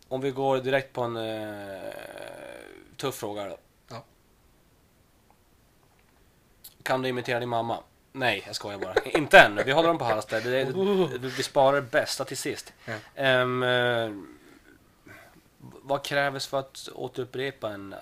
Om 0.09 0.21
vi 0.21 0.31
går 0.31 0.59
direkt 0.59 0.93
på 0.93 1.03
en 1.03 1.17
eh, 1.17 1.95
tuff 2.97 3.15
fråga 3.15 3.45
då. 3.45 3.57
Ja. 3.89 4.05
Kan 6.83 7.03
du 7.03 7.09
imitera 7.09 7.41
din 7.41 7.49
mamma? 7.49 7.83
Nej, 8.13 8.43
jag 8.47 8.57
skojar 8.57 8.79
bara. 8.79 8.95
Inte 9.05 9.39
än. 9.39 9.61
Vi 9.67 9.73
håller 9.73 9.89
dem 9.89 9.99
på 9.99 10.05
halster. 10.05 10.41
Vi 11.19 11.43
sparar 11.43 11.77
det 11.77 11.83
bästa 11.83 12.25
till 12.25 12.37
sist. 12.37 12.73
Ja. 12.85 13.23
Eh, 13.23 14.11
vad 15.63 16.05
krävs 16.05 16.47
för 16.47 16.59
att 16.59 16.89
återupprepa 16.93 17.71
en 17.71 17.95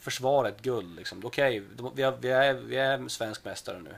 försvara 0.00 0.48
ett 0.48 0.62
guld? 0.62 0.96
Liksom? 0.96 1.24
Okej, 1.24 1.60
de- 1.76 1.94
vi, 1.94 2.12
vi, 2.20 2.30
är, 2.30 2.54
vi 2.54 2.76
är 2.76 3.08
svensk 3.08 3.44
mästare 3.44 3.78
nu. 3.78 3.94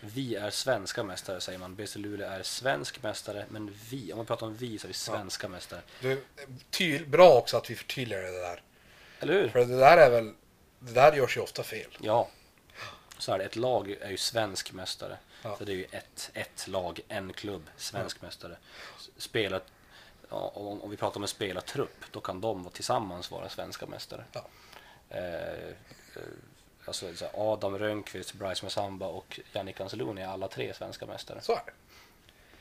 Vi 0.00 0.36
är 0.36 0.50
svenska 0.50 1.02
mästare 1.02 1.40
säger 1.40 1.58
man. 1.58 1.74
BC 1.74 1.98
Luleå 1.98 2.28
är 2.28 2.42
svensk 2.42 3.02
mästare, 3.02 3.46
men 3.48 3.74
vi, 3.90 4.12
om 4.12 4.16
man 4.16 4.26
pratar 4.26 4.46
om 4.46 4.54
vi 4.54 4.78
så 4.78 4.86
är 4.86 4.88
vi 4.88 4.94
svenska 4.94 5.48
mästare. 5.48 5.80
Du, 6.00 6.24
ty, 6.70 7.04
bra 7.04 7.34
också 7.38 7.56
att 7.56 7.70
vi 7.70 7.74
förtydligar 7.74 8.22
det 8.22 8.40
där. 8.40 8.62
Eller 9.20 9.32
hur? 9.32 9.48
För 9.48 9.58
det 9.58 9.78
där 9.78 9.96
är 9.96 10.10
väl, 10.10 10.32
det 10.78 10.92
där 10.92 11.12
görs 11.12 11.36
ju 11.36 11.40
ofta 11.40 11.62
fel. 11.62 11.90
Ja. 12.00 12.28
Så 13.18 13.32
är 13.32 13.38
det. 13.38 13.44
Ett 13.44 13.56
lag 13.56 13.90
är 14.00 14.10
ju 14.10 14.16
svensk 14.16 14.72
mästare. 14.72 15.16
Ja. 15.42 15.56
Så 15.58 15.64
det 15.64 15.72
är 15.72 15.76
ju 15.76 15.86
ett, 15.90 16.30
ett 16.34 16.68
lag, 16.68 17.00
en 17.08 17.32
klubb, 17.32 17.70
svensk 17.76 18.22
mästare. 18.22 18.56
Spelat, 19.16 19.64
ja, 20.30 20.52
om, 20.54 20.82
om 20.82 20.90
vi 20.90 20.96
pratar 20.96 21.16
om 21.16 21.22
en 21.22 21.28
spelartrupp, 21.28 22.04
då 22.10 22.20
kan 22.20 22.40
de 22.40 22.70
tillsammans 22.72 23.30
vara 23.30 23.48
svenska 23.48 23.86
mästare. 23.86 24.24
Ja. 24.32 24.44
Eh, 25.08 25.68
eh, 25.68 26.22
alltså 26.84 27.06
Adam 27.34 27.78
Rönnqvist, 27.78 28.32
Bryce 28.34 28.64
Messamba 28.66 29.06
och 29.06 29.40
Jannik 29.52 29.80
Anseloni 29.80 30.22
är 30.22 30.26
alla 30.28 30.48
tre 30.48 30.74
svenska 30.74 31.06
mästare. 31.06 31.40
Så 31.42 31.52
är 31.52 31.62
det. 31.66 31.72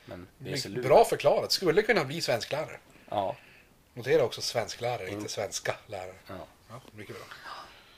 Men 0.06 0.28
Luleå, 0.40 0.84
Bra 0.84 1.06
förklarat. 1.06 1.52
Skulle 1.52 1.82
kunna 1.82 2.04
bli 2.04 2.22
svensklärare. 2.22 2.80
Ja, 3.10 3.36
Notera 3.94 4.24
också 4.24 4.42
svensklärare, 4.42 5.08
Mm. 5.08 5.20
inte 5.20 5.30
svenska 5.32 5.76
lärare. 5.88 6.16
ja. 6.28 6.36
Ja, 6.70 6.82
mycket 6.92 7.16
bra. 7.16 7.26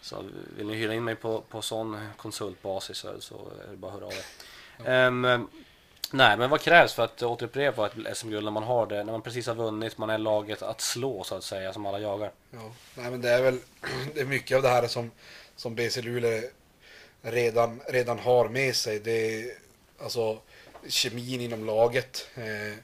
Så 0.02 0.24
vill 0.58 0.68
ni 0.68 0.76
hyra 0.76 0.94
in 0.94 1.04
mig 1.04 1.16
på, 1.16 1.42
på 1.42 1.62
sån 1.62 2.10
konsultbasis 2.18 2.98
så, 2.98 3.22
så 3.22 3.52
är 3.68 3.72
det 3.72 3.78
bara 3.78 3.92
att 3.94 4.00
höra 4.00 4.06
av 4.08 4.14
er. 4.14 4.26
Ehm, 4.90 5.48
nej, 6.12 6.38
men 6.38 6.50
vad 6.50 6.62
krävs 6.62 6.94
för 6.94 7.04
att 7.04 7.22
återupprepa 7.22 7.88
ett 7.88 8.18
SM-guld 8.18 8.44
när 8.44 8.52
man 8.52 8.64
har 8.64 8.88
det, 8.88 9.04
när 9.04 9.12
man 9.12 9.22
precis 9.22 9.48
har 9.48 9.56
vunnit, 9.56 9.98
man 9.98 10.10
är 10.10 10.18
laget 10.18 10.62
att 10.62 10.82
slå 10.82 11.24
så 11.24 11.36
att 11.36 11.44
säga, 11.44 11.74
som 11.74 11.86
alla 11.86 12.00
jagar? 12.00 12.32
Ja. 12.52 12.72
Nej, 12.96 13.12
men 13.12 13.22
det 13.22 13.30
är 13.30 13.42
väl 13.42 13.60
det 14.14 14.22
är 14.22 14.26
mycket 14.26 14.58
av 14.58 14.64
det 14.64 14.70
här 14.70 14.88
som, 14.88 15.12
som 15.56 15.76
BC 15.76 16.02
Luleå 16.02 16.42
redan, 17.22 17.82
redan 17.88 18.20
har 18.20 18.50
med 18.50 18.76
sig. 18.76 19.00
Det 19.00 19.12
är, 19.12 19.54
alltså, 20.02 20.40
kemin 20.88 21.42
inom 21.42 21.66
laget. 21.66 22.28
Eh, 22.36 22.78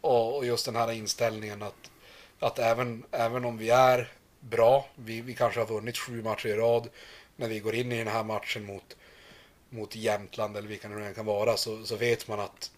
och, 0.00 0.36
och 0.36 0.46
just 0.46 0.66
den 0.66 0.76
här 0.76 0.92
inställningen 0.92 1.62
att, 1.62 1.90
att 2.38 2.58
även, 2.58 3.04
även 3.10 3.44
om 3.44 3.58
vi 3.58 3.70
är 3.70 4.12
bra, 4.40 4.86
vi, 4.94 5.20
vi 5.20 5.34
kanske 5.34 5.60
har 5.60 5.66
vunnit 5.66 5.98
sju 5.98 6.22
matcher 6.22 6.48
i 6.48 6.54
rad, 6.54 6.88
när 7.36 7.48
vi 7.48 7.60
går 7.60 7.74
in 7.74 7.92
i 7.92 7.98
den 7.98 8.08
här 8.08 8.24
matchen 8.24 8.64
mot, 8.64 8.96
mot 9.70 9.96
Jämtland 9.96 10.56
eller 10.56 10.68
vilka 10.68 10.88
det 10.88 10.94
nu 10.94 11.06
än 11.06 11.14
kan 11.14 11.26
vara, 11.26 11.56
så, 11.56 11.84
så 11.84 11.96
vet 11.96 12.28
man 12.28 12.40
att, 12.40 12.70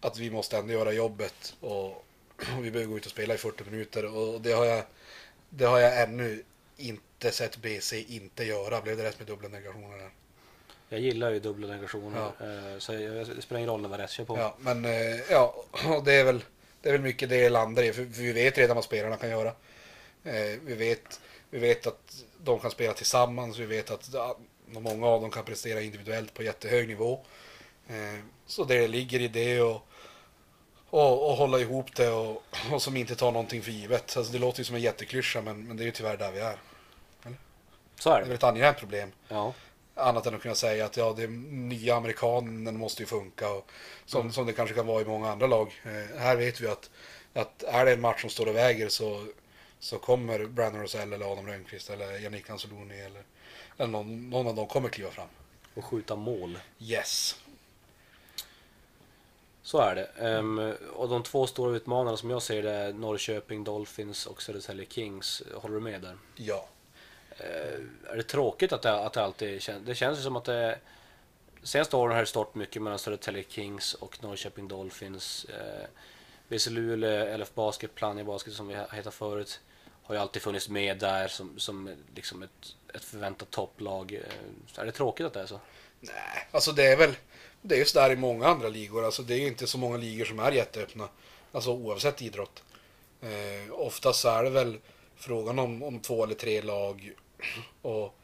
att 0.00 0.18
vi 0.18 0.30
måste 0.30 0.58
ändå 0.58 0.72
göra 0.72 0.92
jobbet 0.92 1.54
och, 1.60 1.86
och 1.86 2.04
vi 2.62 2.70
behöver 2.70 2.90
gå 2.90 2.96
ut 2.98 3.06
och 3.06 3.12
spela 3.12 3.34
i 3.34 3.38
40 3.38 3.64
minuter 3.64 4.16
och 4.16 4.40
det 4.40 4.52
har 4.52 4.64
jag, 4.64 4.84
det 5.50 5.64
har 5.64 5.78
jag 5.78 6.02
ännu 6.02 6.44
inte 6.76 7.32
sett 7.32 7.56
BC 7.56 8.02
inte 8.02 8.44
göra. 8.44 8.80
Blev 8.80 8.96
det 8.96 9.04
rätt 9.04 9.18
med 9.18 9.28
dubbla 9.28 9.48
negationer 9.48 9.98
där? 9.98 10.10
Jag 10.88 11.00
gillar 11.00 11.30
ju 11.30 11.40
dubbla 11.40 11.66
negationer. 11.68 12.26
eh, 12.72 12.78
Så 12.78 12.92
jag, 12.92 13.26
det 13.36 13.42
spelar 13.42 13.58
ingen 13.58 13.70
roll 13.70 13.86
vad 13.86 14.00
rätt 14.00 14.10
kör 14.10 14.24
på. 14.24 14.38
Ja, 14.38 14.56
men 14.60 14.84
eh, 14.84 15.20
ja, 15.30 15.64
och 15.96 16.04
det 16.04 16.12
är 16.14 16.24
väl, 16.24 16.44
det 16.82 16.88
är 16.88 16.92
väl 16.92 17.02
mycket 17.02 17.28
det 17.28 17.48
landar 17.48 17.82
i. 17.82 17.92
För, 17.92 18.04
för 18.04 18.22
vi 18.22 18.32
vet 18.32 18.58
redan 18.58 18.74
vad 18.74 18.84
spelarna 18.84 19.16
kan 19.16 19.30
göra. 19.30 19.48
Eh, 20.24 20.58
vi, 20.64 20.74
vet, 20.74 21.20
vi 21.50 21.58
vet 21.58 21.86
att 21.86 22.24
de 22.38 22.58
kan 22.60 22.70
spela 22.70 22.92
tillsammans. 22.92 23.58
Vi 23.58 23.66
vet 23.66 23.90
att 23.90 24.10
ja, 24.12 24.38
många 24.70 25.06
av 25.06 25.20
dem 25.20 25.30
kan 25.30 25.44
prestera 25.44 25.80
individuellt 25.80 26.34
på 26.34 26.42
jättehög 26.42 26.88
nivå. 26.88 27.20
Eh, 27.88 28.20
så 28.46 28.64
det 28.64 28.88
ligger 28.88 29.20
i 29.20 29.28
det 29.28 29.60
och, 29.60 29.82
och, 30.90 31.30
och 31.30 31.36
hålla 31.36 31.58
ihop 31.58 31.94
det 31.96 32.10
och, 32.10 32.42
och 32.72 32.82
som 32.82 32.96
inte 32.96 33.16
tar 33.16 33.32
någonting 33.32 33.62
för 33.62 33.70
givet. 33.70 34.16
Alltså 34.16 34.32
det 34.32 34.38
låter 34.38 34.58
ju 34.60 34.64
som 34.64 34.76
en 34.76 34.82
jätteklyscha 34.82 35.42
men, 35.42 35.66
men 35.66 35.76
det 35.76 35.82
är 35.82 35.86
ju 35.86 35.90
tyvärr 35.92 36.16
där 36.16 36.32
vi 36.32 36.40
är. 36.40 36.58
Så 38.00 38.10
är 38.10 38.14
Det 38.14 38.18
är 38.18 38.20
det. 38.20 38.28
väl 38.28 38.34
ett 38.36 38.44
angenämt 38.44 38.78
problem. 38.78 39.12
Ja. 39.28 39.54
Annat 39.94 40.26
än 40.26 40.34
att 40.34 40.42
kunna 40.42 40.54
säga 40.54 40.84
att 40.84 40.96
ja, 40.96 41.14
det 41.16 41.26
nya 41.50 41.94
amerikanen 41.96 42.76
måste 42.78 43.02
ju 43.02 43.06
funka. 43.06 43.50
Och, 43.50 43.70
som, 44.06 44.32
som 44.32 44.46
det 44.46 44.52
kanske 44.52 44.74
kan 44.74 44.86
vara 44.86 45.02
i 45.02 45.04
många 45.04 45.30
andra 45.30 45.46
lag. 45.46 45.80
Eh, 45.84 46.18
här 46.18 46.36
vet 46.36 46.60
vi 46.60 46.68
att, 46.68 46.90
att 47.34 47.62
är 47.62 47.84
det 47.84 47.92
en 47.92 48.00
match 48.00 48.20
som 48.20 48.30
står 48.30 48.46
och 48.48 48.54
väger 48.56 48.88
så, 48.88 49.26
så 49.78 49.98
kommer 49.98 50.46
Brandon 50.46 50.80
Rosell 50.82 51.12
eller 51.12 51.32
Adam 51.32 51.46
Rönnqvist 51.46 51.90
eller 51.90 52.18
Yannick 52.18 52.50
Anzoloni 52.50 53.00
eller, 53.00 53.22
eller 53.78 53.90
någon, 53.90 54.30
någon 54.30 54.46
av 54.46 54.54
dem 54.54 54.66
kommer 54.66 54.88
kliva 54.88 55.10
fram. 55.10 55.28
Och 55.74 55.84
skjuta 55.84 56.16
mål. 56.16 56.58
Yes. 56.78 57.36
Så 59.62 59.78
är 59.78 59.94
det. 59.94 60.04
Ehm, 60.04 60.74
och 60.94 61.08
de 61.08 61.22
två 61.22 61.46
stora 61.46 61.76
utmanarna 61.76 62.16
som 62.16 62.30
jag 62.30 62.42
ser 62.42 62.62
det 62.62 62.70
är 62.70 62.92
Norrköping 62.92 63.64
Dolphins 63.64 64.26
och 64.26 64.42
Södertälje 64.42 64.86
Kings. 64.88 65.42
Håller 65.54 65.74
du 65.74 65.80
med 65.80 66.02
där? 66.02 66.16
Ja. 66.36 66.68
Eh, 67.30 68.12
är 68.12 68.16
det 68.16 68.22
tråkigt 68.22 68.72
att 68.72 68.82
det, 68.82 68.92
att 68.92 69.12
det 69.12 69.22
alltid 69.24 69.62
känns... 69.62 69.86
Det 69.86 69.94
känns 69.94 70.18
ju 70.18 70.22
som 70.22 70.36
att 70.36 70.44
det... 70.44 70.78
Senaste 71.62 71.96
åren 71.96 72.12
har 72.12 72.20
det 72.20 72.26
stått 72.26 72.54
mycket 72.54 72.82
mellan 72.82 72.98
Södertälje 72.98 73.44
Kings 73.48 73.94
och 73.94 74.22
Norrköping 74.22 74.68
Dolphins. 74.68 75.44
Eh, 75.44 75.86
BC 76.48 76.70
Luleå, 76.70 77.36
LF 77.36 77.54
Basket, 77.54 77.94
Plannja 77.94 78.24
Basket 78.24 78.52
som 78.52 78.68
vi 78.68 78.76
heter 78.92 79.10
förut. 79.10 79.60
Har 80.08 80.14
ju 80.14 80.20
alltid 80.20 80.42
funnits 80.42 80.68
med 80.68 80.98
där 80.98 81.28
som, 81.28 81.58
som 81.58 81.96
liksom 82.14 82.42
ett, 82.42 82.74
ett 82.94 83.04
förväntat 83.04 83.50
topplag. 83.50 84.12
Eh, 84.12 84.80
är 84.80 84.86
det 84.86 84.92
tråkigt 84.92 85.26
att 85.26 85.32
det 85.32 85.40
är 85.40 85.46
så? 85.46 85.60
Nej, 86.00 86.48
alltså 86.50 86.72
det 86.72 86.86
är 86.86 86.96
väl 86.96 87.14
det 87.62 87.74
är 87.74 87.78
ju 87.78 87.84
sådär 87.84 88.10
i 88.10 88.16
många 88.16 88.46
andra 88.46 88.68
ligor. 88.68 89.04
Alltså 89.04 89.22
det 89.22 89.34
är 89.34 89.38
ju 89.38 89.46
inte 89.46 89.66
så 89.66 89.78
många 89.78 89.96
ligor 89.96 90.24
som 90.24 90.38
är 90.38 90.52
jätteöppna. 90.52 91.08
Alltså 91.52 91.70
oavsett 91.70 92.22
idrott. 92.22 92.62
Eh, 93.20 93.72
oftast 93.72 94.20
så 94.20 94.28
är 94.28 94.44
det 94.44 94.50
väl 94.50 94.78
frågan 95.16 95.58
om, 95.58 95.82
om 95.82 96.00
två 96.00 96.24
eller 96.24 96.34
tre 96.34 96.62
lag. 96.62 97.12
Och, 97.82 98.14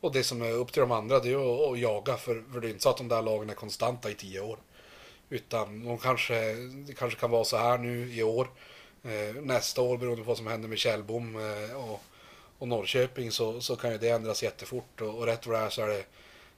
och 0.00 0.12
det 0.12 0.24
som 0.24 0.42
är 0.42 0.52
upp 0.52 0.72
till 0.72 0.80
de 0.80 0.92
andra 0.92 1.20
det 1.20 1.28
är 1.28 1.30
ju 1.30 1.64
att, 1.64 1.72
att 1.72 1.78
jaga. 1.78 2.16
För, 2.16 2.44
för 2.52 2.60
det 2.60 2.66
är 2.66 2.70
inte 2.70 2.82
så 2.82 2.90
att 2.90 2.96
de 2.96 3.08
där 3.08 3.22
lagen 3.22 3.50
är 3.50 3.54
konstanta 3.54 4.10
i 4.10 4.14
tio 4.14 4.40
år. 4.40 4.58
Utan 5.28 5.84
de 5.84 5.98
kanske, 5.98 6.54
det 6.54 6.94
kanske 6.94 7.20
kan 7.20 7.30
vara 7.30 7.44
så 7.44 7.56
här 7.56 7.78
nu 7.78 8.14
i 8.14 8.22
år. 8.22 8.48
Eh, 9.02 9.34
nästa 9.42 9.82
år 9.82 9.96
beroende 9.96 10.22
på 10.22 10.28
vad 10.28 10.36
som 10.36 10.46
händer 10.46 10.68
med 10.68 10.78
Källbom 10.78 11.36
eh, 11.36 11.90
och, 11.90 12.02
och 12.58 12.68
Norrköping 12.68 13.32
så, 13.32 13.60
så 13.60 13.76
kan 13.76 13.92
ju 13.92 13.98
det 13.98 14.08
ändras 14.08 14.42
jättefort. 14.42 15.00
Och, 15.00 15.18
och 15.18 15.26
rätt 15.26 15.46
vad 15.46 15.60
det 15.60 15.66
är 15.66 15.70
så 15.70 15.82
är 15.82 15.88
det, 15.88 16.04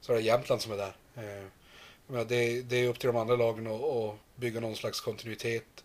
så 0.01 0.13
är 0.13 0.17
det 0.17 0.23
Jämtland 0.23 0.63
som 0.63 0.73
är 0.73 0.77
där. 0.77 0.95
Eh, 1.17 2.25
det, 2.27 2.63
det 2.63 2.77
är 2.77 2.89
upp 2.89 2.99
till 2.99 3.07
de 3.07 3.17
andra 3.17 3.37
lagen 3.37 3.67
att, 3.67 3.83
att 3.83 4.15
bygga 4.37 4.61
någon 4.61 4.77
slags 4.77 5.01
kontinuitet 5.01 5.85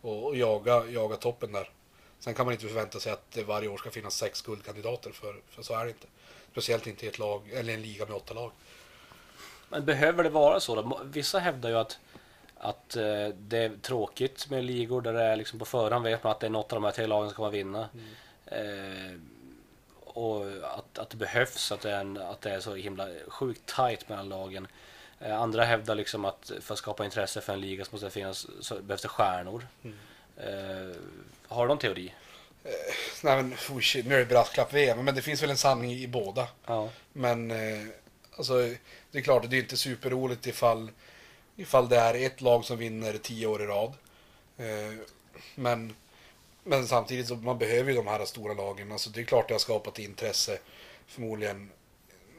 och, 0.00 0.26
och 0.26 0.36
jaga, 0.36 0.84
jaga 0.86 1.16
toppen 1.16 1.52
där. 1.52 1.70
Sen 2.18 2.34
kan 2.34 2.46
man 2.46 2.52
inte 2.52 2.66
förvänta 2.66 3.00
sig 3.00 3.12
att 3.12 3.30
det 3.30 3.42
varje 3.42 3.68
år 3.68 3.76
ska 3.76 3.90
finnas 3.90 4.16
sex 4.16 4.42
guldkandidater 4.42 5.10
för, 5.10 5.36
för 5.50 5.62
så 5.62 5.74
är 5.74 5.84
det 5.84 5.90
inte. 5.90 6.06
Speciellt 6.52 6.86
inte 6.86 7.06
i 7.06 7.08
ett 7.08 7.18
lag, 7.18 7.50
eller 7.52 7.74
en 7.74 7.82
liga 7.82 8.06
med 8.06 8.16
åtta 8.16 8.34
lag. 8.34 8.50
Men 9.68 9.84
behöver 9.84 10.24
det 10.24 10.30
vara 10.30 10.60
så? 10.60 10.74
Då? 10.74 11.00
Vissa 11.04 11.38
hävdar 11.38 11.70
ju 11.70 11.76
att, 11.76 11.98
att 12.64 12.96
eh, 12.96 13.28
det 13.28 13.58
är 13.58 13.76
tråkigt 13.82 14.50
med 14.50 14.64
ligor 14.64 15.00
där 15.00 15.12
det 15.12 15.22
är 15.22 15.36
liksom 15.36 15.58
på 15.58 15.64
förhand 15.64 16.04
vet 16.04 16.24
man 16.24 16.30
att 16.30 16.40
det 16.40 16.46
är 16.46 16.50
något 16.50 16.72
av 16.72 16.76
de 16.76 16.84
här 16.84 16.92
tre 16.92 17.06
lagen 17.06 17.30
som 17.30 17.36
kommer 17.36 17.50
vinna. 17.50 17.88
Eh, 18.46 19.18
och 20.00 20.46
att, 20.62 20.98
att 20.98 21.10
det 21.10 21.16
behövs, 21.16 21.72
att 21.72 21.80
det, 21.80 21.90
är 21.90 22.00
en, 22.00 22.16
att 22.16 22.40
det 22.40 22.50
är 22.50 22.60
så 22.60 22.74
himla 22.74 23.08
sjukt 23.28 23.76
tight 23.76 24.08
mellan 24.08 24.28
lagen. 24.28 24.66
Eh, 25.20 25.40
andra 25.40 25.64
hävdar 25.64 25.94
liksom 25.94 26.24
att 26.24 26.52
för 26.60 26.72
att 26.74 26.78
skapa 26.78 27.04
intresse 27.04 27.40
för 27.40 27.52
en 27.52 27.60
liga 27.60 27.84
så 27.84 27.90
måste 27.92 28.06
det 28.06 28.10
finnas, 28.10 28.46
så 28.60 28.82
behövs 28.82 29.02
det 29.02 29.08
stjärnor. 29.08 29.66
Eh, 30.36 30.96
har 31.48 31.62
du 31.62 31.68
någon 31.68 31.78
teori? 31.78 32.14
Nej 33.22 33.42
men, 33.42 33.52
oh 33.70 33.80
shit, 33.80 34.06
nu 34.06 34.14
är 34.14 34.18
det 34.18 34.26
brasklapp-VM, 34.26 35.04
men 35.04 35.14
det 35.14 35.22
finns 35.22 35.42
väl 35.42 35.50
en 35.50 35.56
sanning 35.56 35.92
i 35.92 36.06
båda. 36.06 36.48
Ja. 36.66 36.90
Men 37.12 37.50
eh, 37.50 37.88
alltså, 38.36 38.54
det 39.10 39.18
är 39.18 39.22
klart, 39.22 39.50
det 39.50 39.56
är 39.56 39.60
inte 39.60 39.76
superroligt 39.76 40.46
ifall, 40.46 40.90
ifall 41.56 41.88
det 41.88 41.96
är 41.96 42.14
ett 42.14 42.40
lag 42.40 42.64
som 42.64 42.78
vinner 42.78 43.18
tio 43.18 43.46
år 43.46 43.62
i 43.62 43.66
rad. 43.66 43.92
Eh, 44.56 44.98
men, 45.54 45.94
men 46.64 46.86
samtidigt 46.86 47.28
så 47.28 47.36
man 47.36 47.58
behöver 47.58 47.90
ju 47.90 47.96
de 47.96 48.06
här 48.06 48.24
stora 48.24 48.54
lagen. 48.54 48.92
Alltså, 48.92 49.10
det 49.10 49.20
är 49.20 49.24
klart 49.24 49.48
det 49.48 49.54
har 49.54 49.58
skapat 49.58 49.98
intresse 49.98 50.58
förmodligen 51.06 51.70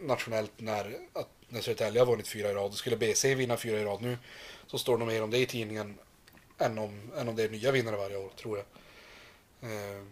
nationellt 0.02 0.52
när, 0.58 0.98
att, 1.14 1.30
när 1.50 1.62
Södertälje 1.62 2.02
har 2.02 2.06
vunnit 2.06 2.28
fyra 2.28 2.50
i 2.50 2.54
rad. 2.54 2.74
Skulle 2.74 2.98
BC 2.98 3.36
vinna 3.36 3.58
fyra 3.58 3.80
i 3.80 3.84
rad 3.84 4.02
nu 4.02 4.18
så 4.68 4.78
står 4.78 4.94
det 4.94 5.00
nog 5.00 5.08
mer 5.08 5.24
om 5.24 5.32
det 5.32 5.38
i 5.38 5.46
tidningen 5.46 5.98
än 6.58 6.78
om, 6.78 7.12
än 7.18 7.28
om 7.28 7.36
det 7.36 7.44
är 7.44 7.50
nya 7.50 7.72
vinnare 7.72 7.98
varje 7.98 8.18
år, 8.18 8.30
tror 8.36 8.58
jag. 8.58 8.66
Eh, 9.72 10.04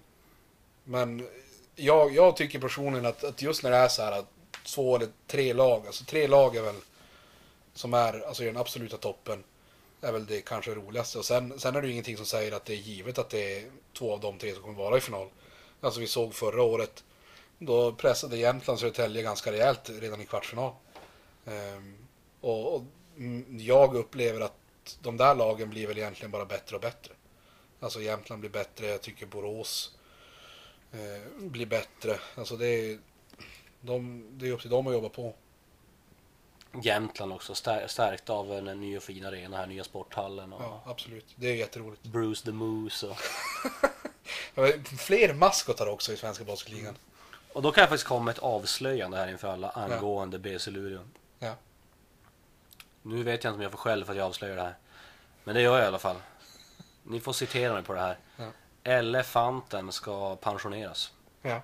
men 0.83 1.27
jag, 1.75 2.15
jag 2.15 2.37
tycker 2.37 2.59
personligen 2.59 3.05
att, 3.05 3.23
att 3.23 3.41
just 3.41 3.63
när 3.63 3.71
det 3.71 3.77
är 3.77 3.87
så 3.87 4.01
här 4.01 4.11
att 4.11 4.29
två 4.65 4.95
eller 4.95 5.07
tre 5.27 5.53
lag, 5.53 5.87
alltså 5.87 6.05
tre 6.05 6.27
lag 6.27 6.55
är 6.55 6.61
väl 6.61 6.75
som 7.73 7.93
är 7.93 8.27
alltså 8.27 8.43
i 8.43 8.45
den 8.45 8.57
absoluta 8.57 8.97
toppen 8.97 9.43
är 10.01 10.11
väl 10.11 10.25
det 10.25 10.41
kanske 10.41 10.75
roligaste. 10.75 11.17
Och 11.17 11.25
sen, 11.25 11.59
sen 11.59 11.75
är 11.75 11.81
det 11.81 11.87
ju 11.87 11.93
ingenting 11.93 12.17
som 12.17 12.25
säger 12.25 12.51
att 12.51 12.65
det 12.65 12.73
är 12.73 12.77
givet 12.77 13.17
att 13.17 13.29
det 13.29 13.57
är 13.59 13.71
två 13.93 14.13
av 14.13 14.19
de 14.19 14.37
tre 14.37 14.53
som 14.53 14.63
kommer 14.63 14.77
vara 14.77 14.97
i 14.97 15.01
final. 15.01 15.29
Alltså 15.81 15.99
vi 15.99 16.07
såg 16.07 16.33
förra 16.33 16.63
året, 16.63 17.03
då 17.59 17.93
pressade 17.93 18.37
Jämtland 18.37 18.79
Södertälje 18.79 19.23
ganska 19.23 19.51
rejält 19.51 19.89
redan 19.89 20.21
i 20.21 20.25
kvartsfinal. 20.25 20.73
Ehm, 21.45 21.97
och, 22.41 22.75
och 22.75 22.83
jag 23.57 23.95
upplever 23.95 24.41
att 24.41 24.97
de 25.01 25.17
där 25.17 25.35
lagen 25.35 25.69
blir 25.69 25.87
väl 25.87 25.97
egentligen 25.97 26.31
bara 26.31 26.45
bättre 26.45 26.75
och 26.75 26.81
bättre. 26.81 27.13
Alltså 27.79 28.01
Jämtland 28.01 28.39
blir 28.39 28.49
bättre, 28.49 28.87
jag 28.87 29.01
tycker 29.01 29.25
Borås 29.25 29.97
eh, 30.91 31.31
blir 31.37 31.65
bättre. 31.65 32.19
Alltså 32.35 32.57
det 32.57 32.67
är, 32.67 32.99
de, 33.81 34.25
det 34.31 34.47
är 34.47 34.51
upp 34.51 34.61
till 34.61 34.69
dem 34.69 34.87
att 34.87 34.93
jobba 34.93 35.09
på. 35.09 35.33
Jämtland 36.81 37.33
också, 37.33 37.55
stär, 37.55 37.87
stärkt 37.87 38.29
av 38.29 38.53
en 38.53 38.65
ny 38.65 38.97
och 38.97 39.03
fin 39.03 39.25
arena 39.25 39.57
här, 39.57 39.67
nya 39.67 39.83
sporthallen 39.83 40.53
och 40.53 40.61
Ja, 40.61 40.83
absolut. 40.85 41.25
Det 41.35 41.47
är 41.47 41.55
jätteroligt. 41.55 42.03
Bruce 42.03 42.45
the 42.45 42.51
Moose. 42.51 43.07
Och, 43.07 43.17
Fler 44.99 45.33
maskotar 45.33 45.87
också 45.87 46.13
i 46.13 46.17
svenska 46.17 46.43
basketligan. 46.43 46.95
och 47.53 47.61
då 47.61 47.71
kan 47.71 47.81
jag 47.81 47.89
faktiskt 47.89 48.07
komma 48.07 48.25
med 48.25 48.31
ett 48.31 48.39
avslöjande 48.43 49.17
här 49.17 49.27
inför 49.27 49.47
alla 49.47 49.69
angående 49.69 50.39
BC 50.39 50.71
Luleå. 50.71 51.01
Ja. 51.39 51.55
Nu 53.01 53.23
vet 53.23 53.43
jag 53.43 53.51
inte 53.51 53.55
om 53.57 53.61
jag 53.61 53.71
får 53.71 53.77
skäll 53.77 54.05
för 54.05 54.11
att 54.11 54.17
jag 54.17 54.25
avslöjar 54.27 54.55
det 54.55 54.61
här. 54.61 54.77
Men 55.43 55.55
det 55.55 55.61
gör 55.61 55.75
jag 55.75 55.83
i 55.83 55.87
alla 55.87 55.99
fall. 55.99 56.15
Ni 57.03 57.19
får 57.19 57.33
citera 57.33 57.73
mig 57.73 57.83
på 57.83 57.93
det 57.93 57.99
här. 57.99 58.17
Ja. 58.37 58.51
Elefanten 58.83 59.91
ska 59.91 60.35
pensioneras. 60.35 61.11
Ja. 61.41 61.61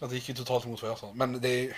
Ja, 0.00 0.06
det 0.06 0.14
gick 0.14 0.28
ju 0.28 0.34
totalt 0.34 0.64
emot 0.64 0.82
vad 0.82 0.90
jag 0.90 0.98
sa. 0.98 1.12
Men 1.12 1.40
det 1.40 1.48
är... 1.48 1.76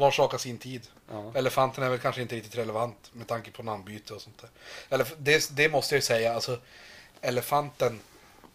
Var 0.00 0.10
sak 0.10 0.30
har 0.32 0.38
sin 0.38 0.58
tid. 0.58 0.86
Ja. 1.10 1.32
Elefanten 1.34 1.84
är 1.84 1.90
väl 1.90 1.98
kanske 1.98 2.22
inte 2.22 2.34
riktigt 2.36 2.56
relevant 2.58 3.10
med 3.14 3.26
tanke 3.26 3.50
på 3.50 3.62
namnbyte 3.62 4.14
och 4.14 4.20
sånt 4.20 4.38
där. 4.40 4.50
Eller, 4.88 5.06
det, 5.18 5.50
det 5.56 5.68
måste 5.68 5.94
jag 5.94 5.98
ju 5.98 6.02
säga, 6.02 6.34
alltså 6.34 6.58
Elefanten 7.20 8.00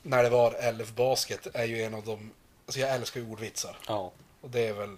när 0.01 0.23
det 0.23 0.29
var 0.29 0.71
LF 0.71 0.91
Basket 0.91 1.47
är 1.55 1.63
ju 1.65 1.83
en 1.83 1.93
av 1.93 2.03
de... 2.05 2.31
Alltså 2.65 2.79
jag 2.79 2.89
älskar 2.95 3.19
ju 3.21 3.27
ordvitsar. 3.31 3.77
ja. 3.87 4.11
Och 4.41 4.49
det 4.49 4.67
är 4.67 4.73
väl... 4.73 4.97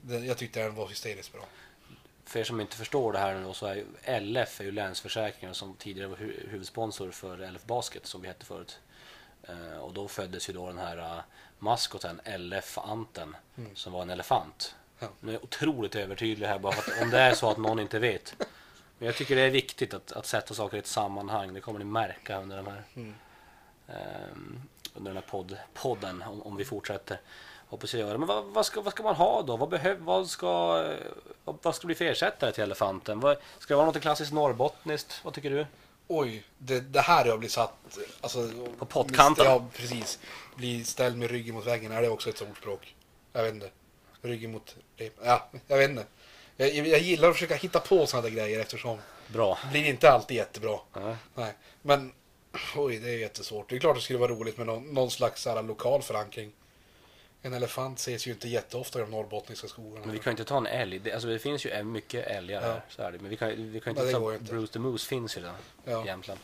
Det, 0.00 0.18
jag 0.18 0.38
tyckte 0.38 0.62
den 0.62 0.74
var 0.74 0.88
hysteriskt 0.88 1.32
bra. 1.32 1.44
För 2.24 2.40
er 2.40 2.44
som 2.44 2.60
inte 2.60 2.76
förstår 2.76 3.12
det 3.12 3.18
här 3.18 3.34
nu 3.34 3.54
så 3.54 3.66
är 3.66 3.74
ju 3.74 3.86
LF 4.20 4.60
är 4.60 4.64
ju 4.64 4.72
Länsförsäkringar 4.72 5.52
som 5.52 5.74
tidigare 5.74 6.08
var 6.08 6.16
hu- 6.16 6.48
huvudsponsor 6.50 7.10
för 7.10 7.50
LF 7.50 7.64
Basket 7.64 8.06
som 8.06 8.20
vi 8.22 8.28
hette 8.28 8.46
förut. 8.46 8.78
Eh, 9.48 9.78
och 9.78 9.92
då 9.92 10.08
föddes 10.08 10.48
ju 10.48 10.52
då 10.52 10.66
den 10.66 10.78
här 10.78 10.98
uh, 10.98 11.20
maskoten 11.58 12.20
LF-anten 12.38 13.36
som 13.74 13.92
var 13.92 14.02
en 14.02 14.10
elefant. 14.10 14.74
Nu 15.20 15.30
är 15.30 15.34
jag 15.34 15.44
otroligt 15.44 15.96
övertydlig 15.96 16.46
här 16.46 16.58
bara 16.58 16.72
att 16.72 17.02
om 17.02 17.10
det 17.10 17.18
är 17.18 17.34
så 17.34 17.50
att 17.50 17.58
någon 17.58 17.80
inte 17.80 17.98
vet 17.98 18.34
Men 18.98 19.06
jag 19.06 19.16
tycker 19.16 19.36
det 19.36 19.42
är 19.42 19.50
viktigt 19.50 19.94
att, 19.94 20.12
att 20.12 20.26
sätta 20.26 20.54
saker 20.54 20.76
i 20.76 20.80
ett 20.80 20.86
sammanhang. 20.86 21.54
Det 21.54 21.60
kommer 21.60 21.78
ni 21.78 21.84
märka 21.84 22.40
under 22.40 22.56
den 22.56 22.66
här, 22.66 22.82
Mm. 22.94 23.14
ehm, 23.88 24.62
under 24.94 25.10
den 25.10 25.22
här 25.22 25.30
podd, 25.30 25.56
podden 25.74 26.22
om, 26.22 26.42
om 26.42 26.56
vi 26.56 26.64
fortsätter. 26.64 27.20
Hoppas 27.68 27.94
jag 27.94 28.00
göra. 28.00 28.18
Men 28.18 28.28
vad, 28.28 28.44
vad, 28.44 28.66
ska, 28.66 28.80
vad 28.80 28.92
ska 28.92 29.02
man 29.02 29.14
ha 29.14 29.42
då? 29.42 29.56
Vad, 29.56 29.68
behöv, 29.68 29.98
vad, 30.00 30.30
ska, 30.30 30.48
vad, 31.44 31.58
vad 31.62 31.74
ska 31.74 31.86
bli 31.86 31.94
för 31.94 32.04
ersättare 32.04 32.52
till 32.52 32.62
elefanten? 32.62 33.20
Vad, 33.20 33.36
ska 33.58 33.74
det 33.74 33.76
vara 33.78 33.86
något 33.86 34.00
klassiskt 34.00 34.32
norrbottniskt? 34.32 35.20
Vad 35.24 35.34
tycker 35.34 35.50
du? 35.50 35.66
Oj, 36.08 36.44
det, 36.58 36.80
det 36.80 37.00
här 37.00 37.28
har 37.30 37.38
blivit 37.38 37.52
satt... 37.52 37.72
Alltså, 38.20 38.50
På 38.78 38.84
pottkanten. 38.84 39.44
Ja, 39.44 39.64
precis. 39.76 40.18
Bli 40.56 40.84
ställd 40.84 41.18
med 41.18 41.30
ryggen 41.30 41.54
mot 41.54 41.66
väggen, 41.66 41.92
är 41.92 42.02
det 42.02 42.08
också 42.08 42.28
ett 42.28 42.42
ordspråk? 42.42 42.94
Jag 43.32 43.42
vet 43.42 43.54
inte. 43.54 43.70
Ryggen 44.22 44.52
mot... 44.52 44.76
Ja, 45.24 45.50
jag 45.66 45.78
vet 45.78 45.90
inte. 45.90 46.06
Jag, 46.56 46.70
jag 46.86 47.00
gillar 47.00 47.28
att 47.28 47.34
försöka 47.34 47.54
hitta 47.54 47.80
på 47.80 48.06
sådana 48.06 48.28
där 48.28 48.34
grejer 48.34 48.60
eftersom 48.60 48.98
Bra. 49.28 49.58
det 49.62 49.70
blir 49.70 49.84
inte 49.84 50.10
alltid 50.10 50.36
jättebra. 50.36 50.78
Ja. 50.92 51.16
Nej, 51.34 51.52
men 51.82 52.12
oj, 52.76 52.98
det 52.98 53.10
är 53.10 53.18
jättesvårt. 53.18 53.68
Det 53.70 53.76
är 53.76 53.80
klart 53.80 53.96
det 53.96 54.02
skulle 54.02 54.18
vara 54.18 54.32
roligt 54.32 54.58
med 54.58 54.66
någon, 54.66 54.94
någon 54.94 55.10
slags 55.10 55.42
så 55.42 55.50
här, 55.50 55.62
lokal 55.62 56.02
förankring. 56.02 56.52
En 57.42 57.52
elefant 57.54 57.98
ses 57.98 58.26
ju 58.26 58.30
inte 58.30 58.48
jätteofta 58.48 58.98
i 58.98 59.02
de 59.02 59.10
norrbottniska 59.10 59.68
skogarna. 59.68 60.06
Men 60.06 60.12
vi 60.12 60.18
kan 60.18 60.30
ju 60.30 60.32
inte 60.32 60.44
ta 60.44 60.56
en 60.56 60.66
älg. 60.66 60.98
Det, 60.98 61.12
alltså 61.12 61.28
det 61.28 61.38
finns 61.38 61.66
ju 61.66 61.82
mycket 61.82 62.26
älgar 62.26 62.60
här. 62.60 62.68
Ja. 62.74 62.80
Så 62.88 63.02
är 63.02 63.12
det. 63.12 63.18
Men 63.18 63.30
vi 63.30 63.36
kan, 63.36 63.48
vi 63.72 63.80
kan 63.80 63.94
Nej, 63.94 64.04
inte 64.04 64.18
det 64.18 64.24
ta 64.24 64.34
inte. 64.34 64.52
Bruce 64.52 64.72
the 64.72 64.78
Moose 64.78 65.08
finns 65.08 65.36
ju 65.36 65.40
där 65.40 65.52
Ja. 65.84 66.04
i 66.04 66.06
Jämtland. 66.06 66.40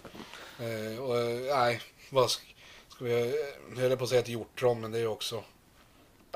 Eh, 0.60 1.02
och, 1.02 1.18
eh, 1.18 1.56
nej, 1.56 1.80
vad 2.10 2.30
ska, 2.30 2.42
ska 2.88 3.04
vi... 3.04 3.44
Jag 3.70 3.76
höll 3.82 3.96
på 3.96 4.04
att 4.04 4.10
säga 4.10 4.20
ett 4.20 4.28
hjortron, 4.28 4.80
men 4.80 4.92
det 4.92 4.98
är 4.98 5.02
ju 5.02 5.06
också... 5.06 5.44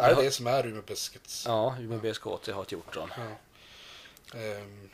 Är 0.01 0.15
det 0.15 0.23
det 0.23 0.31
som 0.31 0.47
är 0.47 0.67
Umeåbeskets? 0.67 1.45
Ja, 1.47 1.77
Umeå 1.81 1.99
BSKT 1.99 2.49
har 2.49 2.63
ett 2.63 2.73
hjortron. 2.73 3.11
Ja. 3.17 3.23
Ehm, 4.39 4.91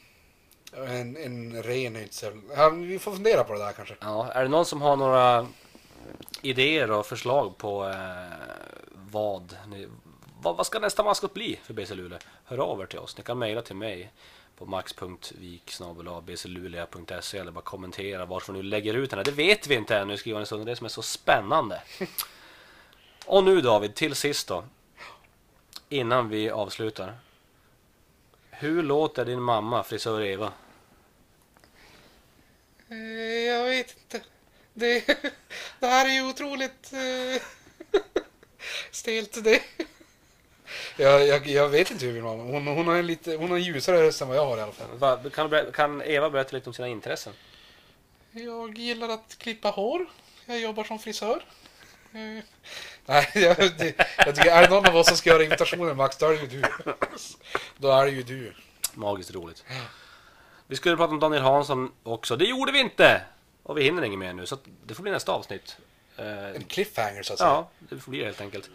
en, 0.72 1.16
en 1.16 1.62
ren 1.62 1.96
är 1.96 2.02
inte 2.02 2.14
så... 2.14 2.32
Vi 2.72 2.98
får 2.98 3.12
fundera 3.12 3.44
på 3.44 3.52
det 3.52 3.58
där 3.58 3.72
kanske. 3.72 3.94
Ja, 4.00 4.32
är 4.32 4.42
det 4.42 4.48
någon 4.48 4.66
som 4.66 4.82
har 4.82 4.96
några 4.96 5.46
idéer 6.42 6.90
och 6.90 7.06
förslag 7.06 7.58
på 7.58 7.88
eh, 7.88 7.96
vad, 8.92 9.56
ni, 9.66 9.88
vad, 10.42 10.56
vad 10.56 10.66
ska 10.66 10.78
nästa 10.78 11.02
maskot 11.02 11.34
bli 11.34 11.60
för 11.64 11.74
BC 11.74 11.94
Luleå? 11.94 12.18
Hör 12.44 12.58
av 12.58 12.80
er 12.80 12.86
till 12.86 12.98
oss. 12.98 13.16
Ni 13.16 13.22
kan 13.22 13.38
mejla 13.38 13.62
till 13.62 13.76
mig 13.76 14.12
på 14.58 14.66
max.vik.bcluleå.se 14.66 17.38
eller 17.38 17.52
bara 17.52 17.64
kommentera 17.64 18.26
varför 18.26 18.52
ni 18.52 18.62
lägger 18.62 18.94
ut 18.94 19.10
den 19.10 19.18
här. 19.18 19.24
Det 19.24 19.30
vet 19.30 19.66
vi 19.66 19.74
inte 19.74 19.96
ännu 19.96 20.14
i 20.14 20.16
skrivande 20.16 20.46
stund. 20.46 20.60
Det 20.60 20.64
är 20.64 20.70
det 20.70 20.76
som 20.76 20.84
är 20.84 20.88
så 20.88 21.02
spännande. 21.02 21.82
Och 23.26 23.44
nu 23.44 23.60
David, 23.60 23.94
till 23.94 24.14
sist 24.14 24.48
då. 24.48 24.64
Innan 25.88 26.28
vi 26.28 26.50
avslutar. 26.50 27.18
Hur 28.50 28.82
låter 28.82 29.24
din 29.24 29.42
mamma, 29.42 29.82
frisör 29.82 30.22
Eva? 30.22 30.52
Eh, 32.88 32.96
jag 33.46 33.64
vet 33.64 33.96
inte. 33.96 34.26
Det, 34.74 35.06
det 35.80 35.86
här 35.86 36.08
är 36.08 36.14
ju 36.14 36.28
otroligt 36.28 36.92
eh, 36.92 37.42
stelt. 38.90 39.44
Det. 39.44 39.62
Jag, 40.96 41.26
jag, 41.26 41.46
jag 41.46 41.68
vet 41.68 41.90
inte 41.90 42.06
hur 42.06 42.12
min 42.12 42.22
mamma... 42.22 42.42
Hon, 42.42 42.66
hon, 42.66 42.86
har 42.86 42.96
en 42.96 43.06
lite, 43.06 43.36
hon 43.36 43.50
har 43.50 43.56
en 43.56 43.62
ljusare 43.62 44.02
röst 44.02 44.22
än 44.22 44.28
vad 44.28 44.36
jag 44.36 44.46
har 44.46 44.58
i 44.58 44.60
alla 44.60 44.72
fall. 44.72 44.98
Va, 44.98 45.30
kan, 45.30 45.72
kan 45.72 46.02
Eva 46.02 46.30
berätta 46.30 46.56
lite 46.56 46.70
om 46.70 46.74
sina 46.74 46.88
intressen? 46.88 47.32
Jag 48.30 48.78
gillar 48.78 49.08
att 49.08 49.38
klippa 49.38 49.70
hår. 49.70 50.06
Jag 50.46 50.60
jobbar 50.60 50.84
som 50.84 50.98
frisör. 50.98 51.44
Nej, 53.06 53.28
jag, 53.34 53.56
jag 54.26 54.36
tycker, 54.36 54.50
är 54.50 54.62
det 54.62 54.68
någon 54.74 54.86
av 54.86 54.96
oss 54.96 55.06
som 55.08 55.16
ska 55.16 55.30
göra 55.30 55.42
imitationen 55.44 55.96
Max, 55.96 56.16
då 56.16 56.26
är 56.26 56.30
det 56.30 56.36
ju 56.40 56.46
du. 56.46 56.62
Då 57.78 57.90
är 57.90 58.04
det 58.04 58.10
ju 58.10 58.22
du. 58.22 58.52
Magiskt 58.94 59.34
roligt. 59.34 59.64
Vi 60.66 60.76
skulle 60.76 60.96
prata 60.96 61.12
om 61.12 61.20
Daniel 61.20 61.42
Hansson 61.42 61.90
också. 62.02 62.36
Det 62.36 62.44
gjorde 62.44 62.72
vi 62.72 62.80
inte! 62.80 63.20
Och 63.62 63.78
vi 63.78 63.82
hinner 63.82 64.02
inget 64.04 64.18
mer 64.18 64.32
nu, 64.32 64.46
så 64.46 64.56
det 64.86 64.94
får 64.94 65.02
bli 65.02 65.12
nästa 65.12 65.32
avsnitt. 65.32 65.76
Eh, 66.16 66.46
En 66.56 66.64
cliffhanger 66.64 67.22
så 67.22 67.32
att 67.32 67.38
säga. 67.38 67.50
ja, 67.50 67.68
det 67.78 67.98
får 67.98 68.10
bli 68.10 68.18
det 68.20 68.24
helt 68.26 68.40
enkelt. 68.40 68.70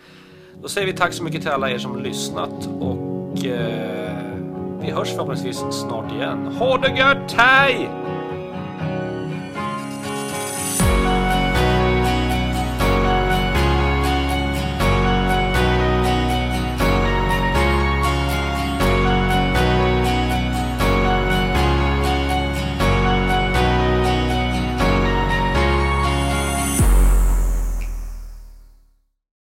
Då 0.61 0.69
säger 0.69 0.87
vi 0.87 0.93
tack 0.93 1.13
så 1.13 1.23
mycket 1.23 1.41
till 1.41 1.51
alla 1.51 1.69
er 1.69 1.77
som 1.77 2.03
lyssnat 2.03 2.67
och 2.79 3.45
eh, 3.45 4.35
vi 4.81 4.91
hörs 4.91 5.09
förhoppningsvis 5.09 5.57
snart 5.57 6.11
igen. 6.11 6.47
Ha 6.47 6.77
det 6.77 6.97
gött, 6.97 7.31
hej! 7.37 7.89